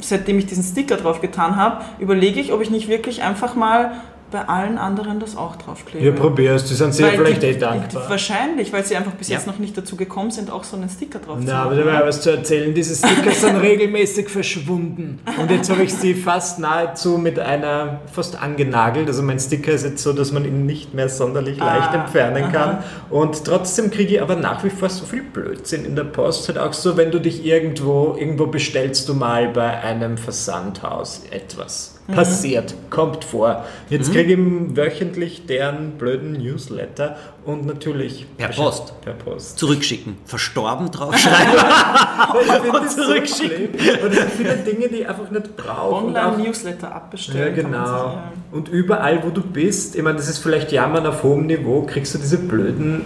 seitdem 0.00 0.38
ich 0.38 0.46
diesen 0.46 0.64
Sticker 0.64 0.96
drauf 0.96 1.20
getan 1.20 1.56
habe, 1.56 1.84
überlege 1.98 2.40
ich, 2.40 2.52
ob 2.52 2.62
ich 2.62 2.70
nicht 2.70 2.88
wirklich 2.88 3.22
einfach 3.22 3.54
mal 3.54 3.92
bei 4.30 4.48
allen 4.48 4.76
anderen 4.78 5.20
das 5.20 5.36
auch 5.36 5.56
draufklebe. 5.56 6.04
Ja, 6.04 6.12
probier's, 6.12 6.64
die 6.64 6.74
sind 6.74 6.92
sehr 6.94 7.08
Weil 7.08 7.16
vielleicht 7.18 7.42
die, 7.42 7.46
eh 7.46 7.52
die, 7.54 7.58
dankbar. 7.60 8.08
wahrscheinlich, 8.10 8.72
weil 8.72 8.84
sie 8.84 8.96
einfach 8.96 9.12
bis 9.12 9.28
Ja. 9.28 9.36
jetzt 9.36 9.46
noch 9.46 9.58
nicht 9.58 9.76
dazu 9.78 9.96
gekommen 9.96 10.30
sind, 10.30 10.50
auch 10.50 10.64
so 10.64 10.76
einen 10.76 10.88
Sticker 10.88 11.18
drauf 11.20 11.38
zu 11.38 11.44
Na, 11.46 11.62
aber 11.62 11.74
machen. 11.76 11.86
da 11.86 11.92
war 11.92 12.06
was 12.06 12.20
zu 12.22 12.30
erzählen. 12.30 12.74
Diese 12.74 12.94
Sticker 12.96 13.30
sind 13.30 13.56
regelmäßig 13.62 14.28
verschwunden. 14.28 15.20
Und 15.40 15.50
jetzt 15.50 15.70
habe 15.70 15.82
ich 15.84 15.94
sie 15.94 16.14
fast 16.14 16.58
nahezu 16.58 17.18
mit 17.18 17.38
einer, 17.38 18.00
fast 18.12 18.40
angenagelt. 18.42 19.06
Also 19.08 19.22
mein 19.22 19.38
Sticker 19.38 19.72
ist 19.72 19.84
jetzt 19.84 20.02
so, 20.02 20.12
dass 20.12 20.32
man 20.32 20.44
ihn 20.44 20.66
nicht 20.66 20.92
mehr 20.94 21.08
sonderlich 21.08 21.58
leicht 21.58 21.90
Ah, 21.92 22.02
entfernen 22.04 22.50
kann. 22.52 22.78
Und 23.10 23.44
trotzdem 23.44 23.90
kriege 23.90 24.14
ich 24.16 24.22
aber 24.22 24.36
nach 24.36 24.64
wie 24.64 24.70
vor 24.70 24.88
so 24.88 25.04
viel 25.06 25.22
Blödsinn 25.22 25.84
in 25.84 25.94
der 25.96 26.04
Post. 26.04 26.48
Halt 26.48 26.58
auch 26.58 26.72
so, 26.72 26.96
wenn 26.96 27.10
du 27.10 27.20
dich 27.20 27.44
irgendwo, 27.44 28.16
irgendwo 28.18 28.46
bestellst 28.46 29.08
du 29.08 29.14
mal 29.14 29.48
bei 29.48 29.80
einem 29.82 30.18
Versandhaus 30.18 31.22
etwas. 31.30 31.95
Passiert, 32.14 32.74
kommt 32.88 33.24
vor. 33.24 33.64
Jetzt 33.90 34.12
kriege 34.12 34.34
ich 34.34 34.76
wöchentlich 34.76 35.46
deren 35.46 35.92
blöden 35.92 36.32
Newsletter 36.34 37.16
und 37.44 37.66
natürlich 37.66 38.26
Per 38.36 38.48
Post. 38.48 39.00
Per 39.00 39.12
Post. 39.12 39.58
Zurückschicken. 39.58 40.16
Verstorben 40.24 40.90
draufschreiben. 40.90 41.54
und 42.80 42.90
zurückschicken. 42.90 43.68
Und 44.04 44.12
es 44.12 44.18
sind 44.18 44.30
viele 44.36 44.56
Dinge, 44.56 44.88
die 44.88 44.96
ich 44.96 45.08
einfach 45.08 45.30
nicht 45.30 45.56
brauche. 45.56 46.04
Und 46.06 46.16
auch- 46.16 46.26
Online-Newsletter 46.32 46.88
Ja, 46.88 46.94
abbestellen. 46.94 47.54
kann 47.56 47.70
man 47.70 47.82
genau. 47.82 47.86
sich, 47.86 48.14
ja. 48.16 48.32
Und 48.52 48.68
überall, 48.68 49.24
wo 49.24 49.30
du 49.30 49.42
bist, 49.42 49.96
ich 49.96 50.02
meine, 50.02 50.16
das 50.16 50.28
ist 50.28 50.38
vielleicht 50.38 50.70
Jammern 50.72 51.06
auf 51.06 51.22
hohem 51.22 51.46
Niveau, 51.46 51.82
kriegst 51.82 52.14
du 52.14 52.18
diese 52.18 52.38
blöden 52.38 53.02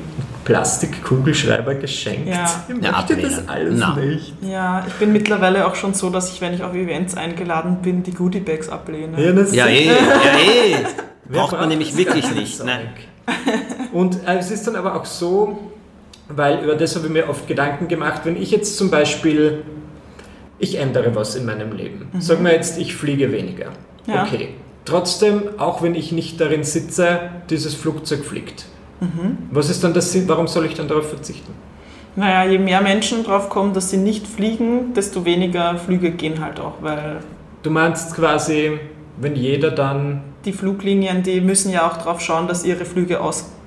Plastikkugelschreiber 0.50 1.74
geschenkt. 1.76 2.28
Ja. 2.28 2.44
Ich 2.68 2.82
Ja, 2.84 2.92
möchte 2.92 3.16
das 3.16 3.38
ablehnen. 3.38 3.48
alles 3.48 3.74
Na. 3.78 3.96
nicht. 3.96 4.32
Ja, 4.42 4.84
ich 4.86 4.94
bin 4.94 5.12
mittlerweile 5.12 5.66
auch 5.66 5.74
schon 5.74 5.94
so, 5.94 6.10
dass 6.10 6.32
ich, 6.32 6.40
wenn 6.40 6.54
ich 6.54 6.62
auf 6.62 6.74
Events 6.74 7.16
eingeladen 7.16 7.78
bin, 7.82 8.02
die 8.02 8.12
Goodiebags 8.12 8.68
ablehne. 8.68 9.22
Ja, 9.24 9.32
das 9.32 9.54
Ja, 9.54 9.66
ist- 9.66 9.72
eh, 9.80 9.86
ja, 9.86 9.92
eh. 9.94 10.76
Wer 11.24 11.40
Braucht 11.40 11.52
man 11.52 11.68
nämlich 11.68 11.90
das 11.90 11.98
wirklich 11.98 12.34
nicht. 12.34 12.64
Nein. 12.64 12.88
Und 13.92 14.26
äh, 14.26 14.38
es 14.38 14.50
ist 14.50 14.66
dann 14.66 14.74
aber 14.76 14.96
auch 14.96 15.04
so, 15.04 15.58
weil 16.28 16.64
über 16.64 16.74
das 16.74 16.96
habe 16.96 17.06
ich 17.06 17.12
mir 17.12 17.28
oft 17.28 17.46
Gedanken 17.46 17.86
gemacht, 17.86 18.22
wenn 18.24 18.40
ich 18.40 18.50
jetzt 18.50 18.76
zum 18.76 18.90
Beispiel, 18.90 19.62
ich 20.58 20.74
ändere 20.76 21.14
was 21.14 21.36
in 21.36 21.46
meinem 21.46 21.72
Leben. 21.72 22.08
Sagen 22.18 22.44
wir 22.44 22.52
jetzt, 22.52 22.78
ich 22.78 22.96
fliege 22.96 23.30
weniger. 23.30 23.70
Mhm. 24.06 24.12
Ja. 24.14 24.24
Okay. 24.24 24.48
Trotzdem, 24.84 25.42
auch 25.58 25.82
wenn 25.82 25.94
ich 25.94 26.10
nicht 26.10 26.40
darin 26.40 26.64
sitze, 26.64 27.20
dieses 27.48 27.74
Flugzeug 27.74 28.24
fliegt. 28.24 28.64
Mhm. 29.00 29.38
Was 29.50 29.70
ist 29.70 29.82
dann 29.82 29.94
das 29.94 30.12
Sinn? 30.12 30.28
Warum 30.28 30.46
soll 30.46 30.66
ich 30.66 30.74
dann 30.74 30.88
darauf 30.88 31.08
verzichten? 31.08 31.52
Naja, 32.16 32.50
je 32.50 32.58
mehr 32.58 32.80
Menschen 32.80 33.24
drauf 33.24 33.48
kommen, 33.48 33.72
dass 33.72 33.90
sie 33.90 33.96
nicht 33.96 34.26
fliegen, 34.26 34.94
desto 34.94 35.24
weniger 35.24 35.76
Flüge 35.78 36.10
gehen 36.10 36.40
halt 36.44 36.58
auch, 36.58 36.74
weil 36.80 37.20
Du 37.62 37.70
meinst 37.70 38.14
quasi, 38.14 38.78
wenn 39.18 39.36
jeder 39.36 39.70
dann 39.70 40.22
die 40.46 40.52
Fluglinien, 40.52 41.22
die 41.22 41.42
müssen 41.42 41.70
ja 41.70 41.86
auch 41.86 41.98
darauf 41.98 42.20
schauen, 42.22 42.48
dass 42.48 42.64
ihre 42.64 42.86
Flüge 42.86 43.20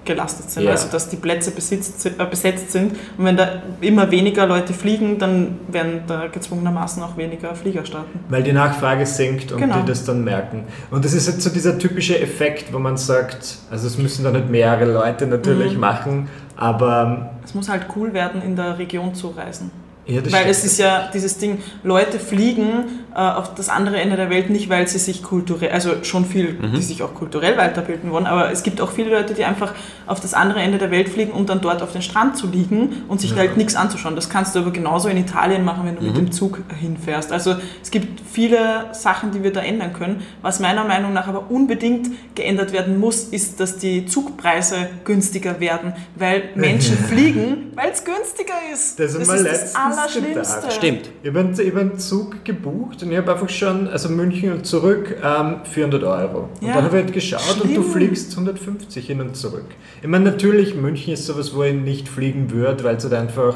ausgelastet 0.04 0.52
sind, 0.52 0.63
Ja. 0.63 0.72
also 0.72 0.88
dass 0.92 1.10
die 1.10 1.16
Plätze 1.16 1.52
besitzt, 1.52 2.06
äh, 2.06 2.10
besetzt 2.30 2.72
sind. 2.72 2.94
Und 3.18 3.26
wenn 3.26 3.38
da 3.38 3.62
immer 3.82 4.10
weniger 4.12 4.46
Leute 4.46 4.74
fliegen, 4.74 5.18
dann 5.18 5.60
werden 5.70 6.02
da 6.08 6.28
gezwungenermaßen 6.28 7.02
auch 7.04 7.18
weniger 7.18 7.56
Flieger 7.56 7.86
starten. 7.86 8.20
Weil 8.30 8.44
die 8.44 8.52
Nachfrage 8.54 9.06
sinkt 9.06 9.52
und 9.52 9.60
Genau. 9.60 9.80
die 9.80 9.86
das 9.88 10.06
dann 10.06 10.24
merken. 10.24 10.66
Und 10.92 11.06
das 11.06 11.13
ist 11.13 11.28
jetzt 11.28 11.42
so 11.42 11.50
dieser 11.50 11.78
typische 11.78 12.20
Effekt, 12.20 12.74
wo 12.74 12.80
man 12.80 12.98
sagt, 12.98 13.58
also 13.72 13.88
es 13.88 13.98
müssen 13.98 14.24
da 14.24 14.32
nicht 14.32 14.50
mehrere 14.50 14.92
Leute 14.92 15.26
Mhm. 15.26 15.32
natürlich 15.32 15.78
machen, 15.78 16.28
aber 16.58 17.32
Es 17.44 17.54
muss 17.54 17.70
halt 17.70 17.84
cool 17.96 18.13
werden, 18.13 18.42
in 18.42 18.56
der 18.56 18.78
Region 18.78 19.13
zu 19.13 19.30
reisen. 19.30 19.72
Ja, 20.06 20.20
das 20.22 20.34
weil 20.34 20.39
stimmt. 20.42 20.52
es 20.58 20.63
ist 20.66 20.80
ja 20.80 21.10
dieses 21.13 21.38
Ding, 21.38 21.60
Leute 21.84 22.20
fliegen 22.20 22.84
äh, 23.16 23.20
auf 23.20 23.54
das 23.56 23.70
andere 23.70 23.98
Ende 24.02 24.18
der 24.18 24.30
Welt 24.30 24.50
nicht, 24.50 24.70
weil 24.70 24.86
sie 24.88 24.98
sich 25.00 25.24
kulturell, 25.24 25.72
also 25.72 26.04
schon 26.04 26.26
viel, 26.26 26.54
Mhm. 26.54 26.74
die 26.76 26.82
sich 26.82 27.04
auch 27.04 27.13
kulturell 27.13 27.58
weiterbilden 27.58 28.12
wollen, 28.12 28.26
aber 28.26 28.52
es 28.52 28.63
gibt 28.63 28.82
auch 28.82 28.92
viele 28.92 29.12
Leute, 29.12 29.34
die 29.34 29.46
einfach 29.46 29.74
auf 30.08 30.20
das 30.20 30.34
andere 30.34 30.60
Ende 30.62 30.78
der 30.78 30.92
Welt 30.92 31.08
fliegen, 31.10 31.32
um 31.32 31.46
dann 31.46 31.62
dort 31.62 31.82
auf 31.82 31.94
den 31.94 32.02
Strand 32.02 32.36
zu 32.38 32.48
liegen 32.48 33.04
und 33.08 33.22
sich 33.22 33.32
da 33.32 33.38
halt 33.38 33.56
nichts 33.56 33.76
anzuschauen. 33.76 34.16
Das 34.16 34.30
kannst 34.30 34.56
du 34.56 34.60
aber 34.60 34.72
genauso 34.72 35.08
in 35.08 35.16
Italien 35.18 35.63
machen, 35.63 35.86
wenn 35.86 35.96
du 35.96 36.02
Mhm. 36.02 36.08
mit 36.08 36.18
dem 36.18 36.32
Zug 36.34 36.60
hinfährst. 36.80 37.32
Also 37.32 37.56
es 37.82 37.89
gibt 37.92 38.20
viele 38.30 38.88
Sachen, 38.94 39.32
die 39.32 39.42
wir 39.44 39.54
da 39.54 39.62
ändern 39.62 39.94
können. 39.94 40.22
Was 40.42 40.60
meiner 40.60 40.84
Meinung 40.84 41.13
nach 41.13 41.28
aber 41.28 41.50
unbedingt 41.50 42.10
geändert 42.36 42.74
werden 42.74 43.00
muss, 43.00 43.24
ist, 43.26 43.60
dass 43.62 43.78
die 43.78 44.06
Zugpreise 44.06 44.89
günstiger 45.06 45.60
werden, 45.60 45.94
weil 46.16 46.44
Menschen 46.56 46.98
fliegen, 47.10 47.72
weil 47.76 47.92
es 47.92 48.04
günstiger 48.04 48.54
ist. 48.74 49.00
Das 49.00 49.13
wir 49.13 49.22
ist 49.22 49.28
letztens 49.30 49.74
das 49.74 49.76
Allerschlimmste. 49.98 50.72
Stimmt. 50.72 51.10
Ich 51.22 51.30
habe 51.30 51.40
einen, 51.40 51.60
ich 51.60 51.70
hab 51.72 51.78
einen 51.78 51.98
Zug 52.00 52.44
gebucht 52.46 53.04
und 53.04 53.12
ich 53.12 53.18
habe 53.18 53.32
einfach 53.32 53.50
schon, 53.50 53.88
also 53.88 54.10
München 54.10 54.52
und 54.54 54.66
zurück, 54.66 55.16
ähm, 55.24 55.58
400 55.64 56.04
Euro. 56.04 56.50
Und 56.62 56.68
Ja. 56.68 56.74
dann 56.76 56.86
habe 56.86 56.98
ich 57.00 57.04
halt 57.06 57.14
geschaut 57.14 57.60
und 57.62 57.70
du 57.76 57.82
Schlimm. 57.82 57.92
fliegst 57.92 58.32
150 58.36 59.06
hin 59.08 59.22
und 59.22 59.36
zurück. 59.36 59.66
Ich 60.02 60.08
meine, 60.08 60.26
natürlich, 60.26 60.76
München 60.76 61.14
ist 61.14 61.26
sowas, 61.26 61.54
wo 61.56 61.64
ich 61.64 61.74
nicht 61.74 62.08
fliegen 62.10 62.52
würde, 62.52 62.84
weil 62.84 62.96
es 62.98 63.04
halt 63.04 63.14
einfach. 63.14 63.56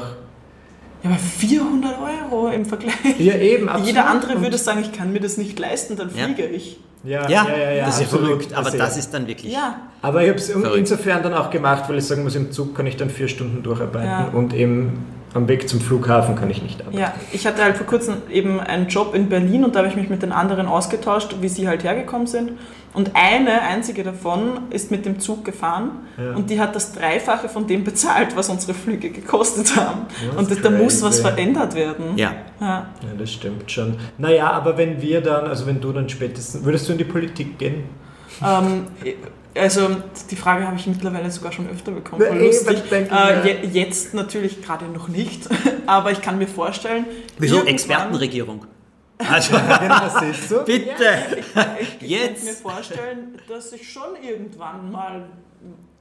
Ja, 1.02 1.10
aber 1.10 1.18
400 1.18 1.94
Euro 2.32 2.48
im 2.48 2.64
Vergleich. 2.66 2.94
Ja, 3.20 3.34
eben, 3.36 3.68
absolut. 3.68 3.86
Jeder 3.88 4.06
andere 4.08 4.34
Und- 4.34 4.42
würde 4.42 4.58
sagen, 4.58 4.80
ich 4.80 4.92
kann 4.92 5.12
mir 5.12 5.20
das 5.20 5.36
nicht 5.38 5.58
leisten, 5.58 5.96
dann 5.96 6.10
Ja. 6.16 6.24
fliege 6.24 6.44
ich. 6.46 6.80
Ja, 7.04 7.28
Ja, 7.30 7.46
ja, 7.48 7.56
ja, 7.56 7.70
ja, 7.70 7.86
das 7.86 7.94
ist 7.94 8.00
ja 8.00 8.06
absolut. 8.06 8.26
verrückt, 8.26 8.52
aber 8.54 8.66
Also, 8.66 8.78
das 8.78 8.96
ist 8.96 9.14
dann 9.14 9.28
wirklich. 9.28 9.52
Ja, 9.52 9.76
Aber 10.02 10.22
ich 10.24 10.28
habe 10.28 10.38
es 10.38 10.48
insofern 10.50 11.22
dann 11.22 11.32
auch 11.34 11.50
gemacht, 11.50 11.84
weil 11.88 11.98
ich 11.98 12.04
sagen 12.04 12.24
muss, 12.24 12.34
im 12.34 12.50
Zug 12.50 12.74
kann 12.74 12.86
ich 12.88 12.96
dann 12.96 13.08
vier 13.10 13.28
Stunden 13.28 13.62
durcharbeiten 13.62 14.08
Ja. 14.08 14.30
und 14.32 14.52
eben 14.52 14.98
am 15.34 15.46
Weg 15.48 15.68
zum 15.68 15.80
Flughafen 15.80 16.34
kann 16.36 16.48
ich 16.50 16.62
nicht 16.62 16.80
arbeiten. 16.80 16.98
ja. 16.98 17.12
Ich 17.32 17.46
hatte 17.46 17.62
halt 17.62 17.76
vor 17.76 17.86
kurzem 17.86 18.16
eben 18.30 18.60
einen 18.60 18.88
Job 18.88 19.14
in 19.14 19.28
Berlin 19.28 19.64
und 19.64 19.74
da 19.74 19.80
habe 19.80 19.88
ich 19.88 19.96
mich 19.96 20.08
mit 20.08 20.22
den 20.22 20.32
anderen 20.32 20.66
ausgetauscht, 20.66 21.36
wie 21.40 21.48
sie 21.48 21.68
halt 21.68 21.84
hergekommen 21.84 22.26
sind. 22.26 22.52
Und 22.94 23.10
eine 23.14 23.60
einzige 23.62 24.02
davon 24.02 24.62
ist 24.70 24.90
mit 24.90 25.04
dem 25.04 25.20
Zug 25.20 25.44
gefahren 25.44 25.90
Ja. 26.16 26.34
und 26.34 26.48
die 26.48 26.58
hat 26.58 26.74
das 26.74 26.92
Dreifache 26.92 27.48
von 27.50 27.66
dem 27.66 27.84
bezahlt, 27.84 28.34
was 28.36 28.48
unsere 28.48 28.72
Flüge 28.72 29.10
gekostet 29.10 29.76
haben. 29.76 30.06
Ja, 30.32 30.38
und 30.38 30.64
da 30.64 30.70
muss 30.70 31.02
was 31.02 31.20
verändert 31.20 31.74
werden. 31.74 32.16
Ja. 32.16 32.32
Ja. 32.60 32.66
Ja, 32.66 32.86
das 33.18 33.30
stimmt 33.30 33.70
schon. 33.70 33.96
Naja, 34.16 34.50
aber 34.50 34.78
wenn 34.78 35.00
wir 35.02 35.20
dann, 35.20 35.46
also 35.46 35.66
wenn 35.66 35.80
du 35.80 35.92
dann 35.92 36.08
spätestens, 36.08 36.64
würdest 36.64 36.88
du 36.88 36.92
in 36.92 36.98
die 36.98 37.04
Politik 37.04 37.58
gehen? 37.58 37.84
Ähm, 38.42 38.84
also 39.60 39.88
die 40.30 40.36
Frage 40.36 40.66
habe 40.66 40.76
ich 40.76 40.86
mittlerweile 40.86 41.30
sogar 41.30 41.52
schon 41.52 41.68
öfter 41.68 41.92
bekommen. 41.92 42.22
Voll 42.26 42.36
eh, 42.36 42.46
lustig. 42.46 42.82
ich 42.90 42.92
Äh, 42.92 43.66
jetzt 43.66 44.14
natürlich 44.14 44.62
gerade 44.62 44.86
noch 44.86 45.08
nicht, 45.08 45.48
aber 45.86 46.12
ich 46.12 46.20
kann 46.22 46.38
mir 46.38 46.48
vorstellen. 46.48 47.04
Wieso 47.38 47.64
Expertenregierung? 47.64 48.64
Also, 49.28 49.56
Genau, 49.80 49.96
siehst 50.20 50.48
du? 50.48 50.64
bitte. 50.64 50.92
Ich, 51.80 52.02
ich 52.02 52.08
Jetzt. 52.08 52.24
könnte 52.36 52.44
mir 52.44 52.52
vorstellen, 52.52 53.18
dass 53.48 53.72
ich 53.72 53.90
schon 53.92 54.10
irgendwann 54.22 54.92
mal 54.92 55.24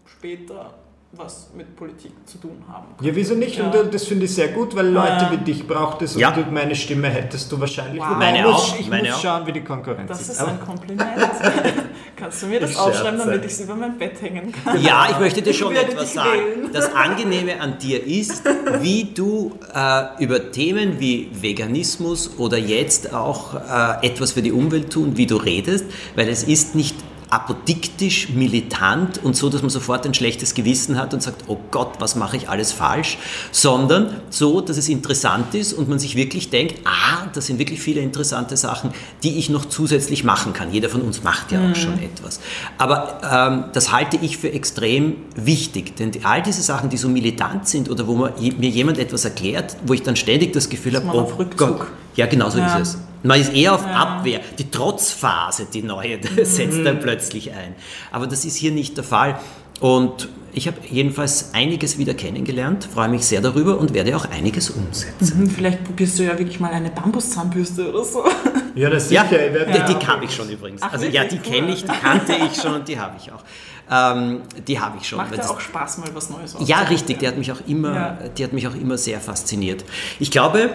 später 0.05 0.75
was 1.13 1.49
mit 1.55 1.75
Politik 1.75 2.11
zu 2.25 2.37
tun 2.37 2.63
haben 2.71 2.85
kann. 2.95 3.07
Ja, 3.07 3.15
wieso 3.15 3.33
nicht? 3.33 3.57
Ja. 3.57 3.65
Und 3.65 3.73
äh, 3.73 3.89
das 3.89 4.03
finde 4.05 4.25
ich 4.25 4.35
sehr 4.35 4.49
gut, 4.49 4.75
weil 4.75 4.87
Leute 4.89 5.07
Ja. 5.23 5.31
wie 5.31 5.37
dich 5.37 5.65
braucht 5.67 6.03
es 6.03 6.15
Ja. 6.15 6.29
und 6.31 6.45
du- 6.45 6.51
meine 6.51 6.75
Stimme 6.75 7.07
hättest 7.07 7.51
du 7.51 7.59
wahrscheinlich. 7.59 8.01
Wow. 8.01 8.17
Meine 8.17 8.37
ich 8.39 8.43
muss, 8.45 8.53
auch, 8.53 8.79
Ich 8.79 8.87
meine 8.89 9.07
muss 9.09 9.17
auch. 9.17 9.21
schauen, 9.23 9.47
wie 9.47 9.51
die 9.53 9.63
Konkurrenz 9.63 10.09
Das 10.09 10.29
ist 10.29 10.39
Aber- 10.39 10.51
ein 10.51 10.59
Kompliment. 10.59 11.09
Kannst 12.17 12.41
du 12.41 12.47
mir 12.47 12.59
das 12.59 12.75
aufschreiben, 12.75 13.19
damit 13.19 13.45
ich 13.45 13.51
es 13.51 13.61
über 13.61 13.75
mein 13.75 13.95
Bett 13.95 14.19
hängen 14.19 14.51
kann? 14.51 14.81
Ja, 14.81 15.07
ich 15.11 15.19
möchte 15.19 15.43
dir 15.43 15.53
schon 15.53 15.75
etwas 15.75 16.13
sagen. 16.13 16.31
wählen. 16.31 16.69
Das 16.73 16.95
Angenehme 16.95 17.61
an 17.61 17.77
dir 17.77 18.03
ist, 18.03 18.41
wie 18.81 19.03
du 19.13 19.53
äh, 19.71 20.23
über 20.23 20.51
Themen 20.51 20.99
wie 20.99 21.29
Veganismus 21.31 22.39
oder 22.39 22.57
jetzt 22.57 23.13
auch 23.13 23.53
äh, 23.53 24.07
etwas 24.07 24.31
für 24.31 24.41
die 24.41 24.51
Umwelt 24.51 24.91
tun, 24.91 25.15
wie 25.15 25.27
du 25.27 25.35
redest, 25.35 25.85
weil 26.15 26.27
es 26.27 26.43
ist 26.43 26.73
nicht 26.73 26.95
apodiktisch, 27.29 28.29
militant 28.29 29.23
und 29.23 29.35
so, 29.35 29.49
dass 29.49 29.61
man 29.61 29.69
sofort 29.69 30.05
ein 30.05 30.13
schlechtes 30.13 30.53
Gewissen 30.53 30.97
hat 30.97 31.13
und 31.13 31.21
sagt, 31.21 31.43
oh 31.47 31.57
Gott, 31.71 31.95
was 31.99 32.15
mache 32.15 32.37
ich 32.37 32.49
alles 32.49 32.71
falsch, 32.71 33.17
sondern 33.51 34.21
so, 34.29 34.61
dass 34.61 34.77
es 34.77 34.89
interessant 34.89 35.53
ist 35.55 35.73
und 35.73 35.89
man 35.89 35.99
sich 35.99 36.15
wirklich 36.15 36.49
denkt, 36.49 36.75
ah, 36.85 37.27
das 37.33 37.47
sind 37.47 37.59
wirklich 37.59 37.81
viele 37.81 38.01
interessante 38.01 38.55
Sachen, 38.57 38.91
die 39.23 39.37
ich 39.37 39.49
noch 39.49 39.65
zusätzlich 39.65 40.23
machen 40.23 40.53
kann. 40.53 40.71
Jeder 40.71 40.89
von 40.89 41.01
uns 41.01 41.23
macht 41.23 41.51
ja 41.51 41.59
auch 41.59 41.75
schon 41.75 41.99
etwas. 42.01 42.39
Aber 42.77 43.21
ähm, 43.29 43.65
das 43.73 43.91
halte 43.91 44.17
ich 44.21 44.37
für 44.37 44.51
extrem 44.51 45.15
wichtig, 45.35 45.95
denn 45.95 46.11
all 46.23 46.41
diese 46.41 46.61
Sachen, 46.61 46.89
die 46.89 46.97
so 46.97 47.09
militant 47.09 47.67
sind 47.67 47.89
oder 47.89 48.07
wo 48.07 48.15
man, 48.15 48.33
mir 48.39 48.69
jemand 48.69 48.97
etwas 48.99 49.25
erklärt, 49.25 49.77
wo 49.85 49.93
ich 49.93 50.03
dann 50.03 50.15
ständig 50.15 50.53
das 50.53 50.69
Gefühl 50.69 50.95
habe, 50.95 51.07
oh. 51.13 51.45
Gott, 51.55 51.87
ja, 52.15 52.25
genau 52.25 52.49
so 52.49 52.59
Ja. 52.59 52.77
ist 52.77 52.95
es. 52.95 52.97
Man 53.23 53.39
ist 53.41 53.53
eher 53.53 53.73
auf 53.73 53.85
Abwehr. 53.85 54.41
Die 54.59 54.69
Trotzphase, 54.69 55.67
die 55.73 55.81
neue, 55.83 56.19
setzt 56.43 56.85
dann 56.85 56.99
plötzlich 56.99 57.51
ein. 57.51 57.75
Aber 58.11 58.27
das 58.27 58.45
ist 58.45 58.55
hier 58.55 58.71
nicht 58.71 58.95
der 58.97 59.03
Fall. 59.03 59.39
Und 59.79 60.27
ich 60.53 60.67
habe 60.67 60.77
jedenfalls 60.89 61.51
einiges 61.53 61.99
wieder 61.99 62.15
kennengelernt, 62.15 62.87
freue 62.91 63.09
mich 63.09 63.23
sehr 63.25 63.41
darüber 63.41 63.77
und 63.77 63.93
werde 63.93 64.15
auch 64.17 64.25
einiges 64.25 64.71
umsetzen. 64.71 65.37
Hm, 65.39 65.49
Vielleicht 65.51 65.83
probierst 65.83 66.17
du 66.17 66.23
ja 66.23 66.37
wirklich 66.39 66.59
mal 66.59 66.71
eine 66.71 66.89
Bambuszahnbürste 66.89 67.89
oder 67.89 68.03
so. 68.03 68.23
Ja, 68.75 68.91
das 68.91 69.09
Ja, 69.09 69.23
sicher. 69.23 69.47
ich 69.47 69.53
werd- 69.55 69.89
die, 69.89 69.95
die 69.95 70.05
habe 70.07 70.23
ich 70.25 70.35
schon 70.35 70.47
übrigens. 70.51 70.83
Ach, 70.83 70.93
also 70.93 71.07
ja, 71.07 71.23
die 71.25 71.37
Cool. 71.37 71.41
kenne 71.51 71.71
ich, 71.73 71.81
die 71.83 71.87
kannte 71.87 72.33
ich 72.35 72.61
schon 72.61 72.75
und 72.75 72.87
die 72.87 72.99
habe 72.99 73.15
ich 73.19 73.31
auch. 73.31 73.43
Ähm, 73.89 74.41
die 74.67 74.79
habe 74.79 74.97
ich 75.01 75.07
schon. 75.07 75.17
Macht 75.17 75.35
ja 75.35 75.49
auch 75.49 75.59
Spaß, 75.59 75.97
mal 75.97 76.09
was 76.13 76.29
Neues 76.29 76.53
Ja, 76.53 76.57
auszuprobieren. 76.59 76.87
richtig, 76.87 77.17
die 77.17 77.27
hat 77.27 77.37
mich 77.39 77.51
auch 77.51 77.61
immer, 77.67 77.95
Ja. 77.95 78.17
die 78.37 78.43
hat 78.43 78.53
mich 78.53 78.67
auch 78.67 78.75
immer 78.75 78.95
sehr 78.99 79.19
fasziniert. 79.19 79.83
Ich 80.19 80.29
glaube, 80.29 80.69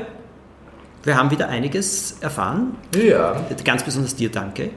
wir 1.05 1.17
haben 1.17 1.31
wieder 1.31 1.49
einiges 1.49 2.17
erfahren. 2.21 2.77
Ja. 2.97 3.45
Ganz 3.65 3.83
besonders 3.83 4.15
dir 4.15 4.31
danke. 4.31 4.71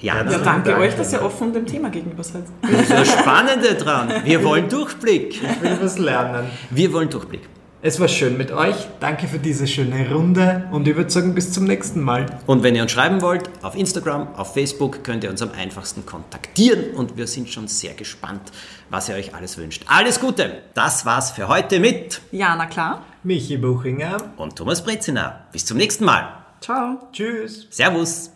Jana. 0.00 0.30
Ja, 0.30 0.38
danke 0.38 0.70
Danke. 0.70 0.80
euch, 0.80 0.96
dass 0.96 1.12
ihr 1.12 1.22
offen 1.22 1.52
dem 1.52 1.66
Thema 1.66 1.90
gegenüber 1.90 2.24
seid. 2.24 2.44
Das 2.62 2.70
ist 2.82 2.90
das 2.90 3.08
Spannende 3.12 3.74
dran. 3.74 4.10
Wir 4.24 4.42
wollen 4.42 4.68
Durchblick. 4.68 5.34
Ich 5.42 5.62
will 5.62 5.76
was 5.80 5.98
lernen. 5.98 6.46
Wir 6.70 6.92
wollen 6.92 7.10
Durchblick. 7.10 7.42
Es 7.82 7.98
war 7.98 8.08
schön 8.08 8.36
mit 8.36 8.50
euch. 8.52 8.74
Danke 9.00 9.26
für 9.26 9.38
diese 9.38 9.66
schöne 9.66 10.10
Runde 10.10 10.68
und 10.70 10.86
ich 10.86 10.96
würde 10.96 11.08
sagen, 11.10 11.34
bis 11.34 11.50
zum 11.52 11.64
nächsten 11.64 12.02
Mal. 12.02 12.26
Und 12.46 12.62
wenn 12.62 12.74
ihr 12.76 12.82
uns 12.82 12.92
schreiben 12.92 13.22
wollt, 13.22 13.48
auf 13.62 13.74
Instagram, 13.74 14.34
auf 14.36 14.52
Facebook, 14.52 15.02
könnt 15.02 15.24
ihr 15.24 15.30
uns 15.30 15.40
am 15.40 15.50
einfachsten 15.52 16.04
kontaktieren 16.04 16.94
und 16.94 17.16
wir 17.16 17.26
sind 17.26 17.48
schon 17.48 17.68
sehr 17.68 17.94
gespannt, 17.94 18.52
was 18.90 19.08
ihr 19.08 19.14
euch 19.14 19.34
alles 19.34 19.56
wünscht. 19.56 19.84
Alles 19.86 20.20
Gute! 20.20 20.60
Das 20.74 21.06
war's 21.06 21.30
für 21.30 21.48
heute 21.48 21.80
mit 21.80 22.20
Ja, 22.32 22.54
na 22.54 22.66
klar. 22.66 23.02
Michi 23.22 23.56
Buchinger. 23.58 24.32
und 24.36 24.56
Thomas 24.56 24.82
Brezina. 24.82 25.46
Bis 25.52 25.66
zum 25.66 25.76
nächsten 25.76 26.04
Mal. 26.04 26.44
Ciao. 26.60 27.08
Tschüss. 27.12 27.66
Servus! 27.70 28.30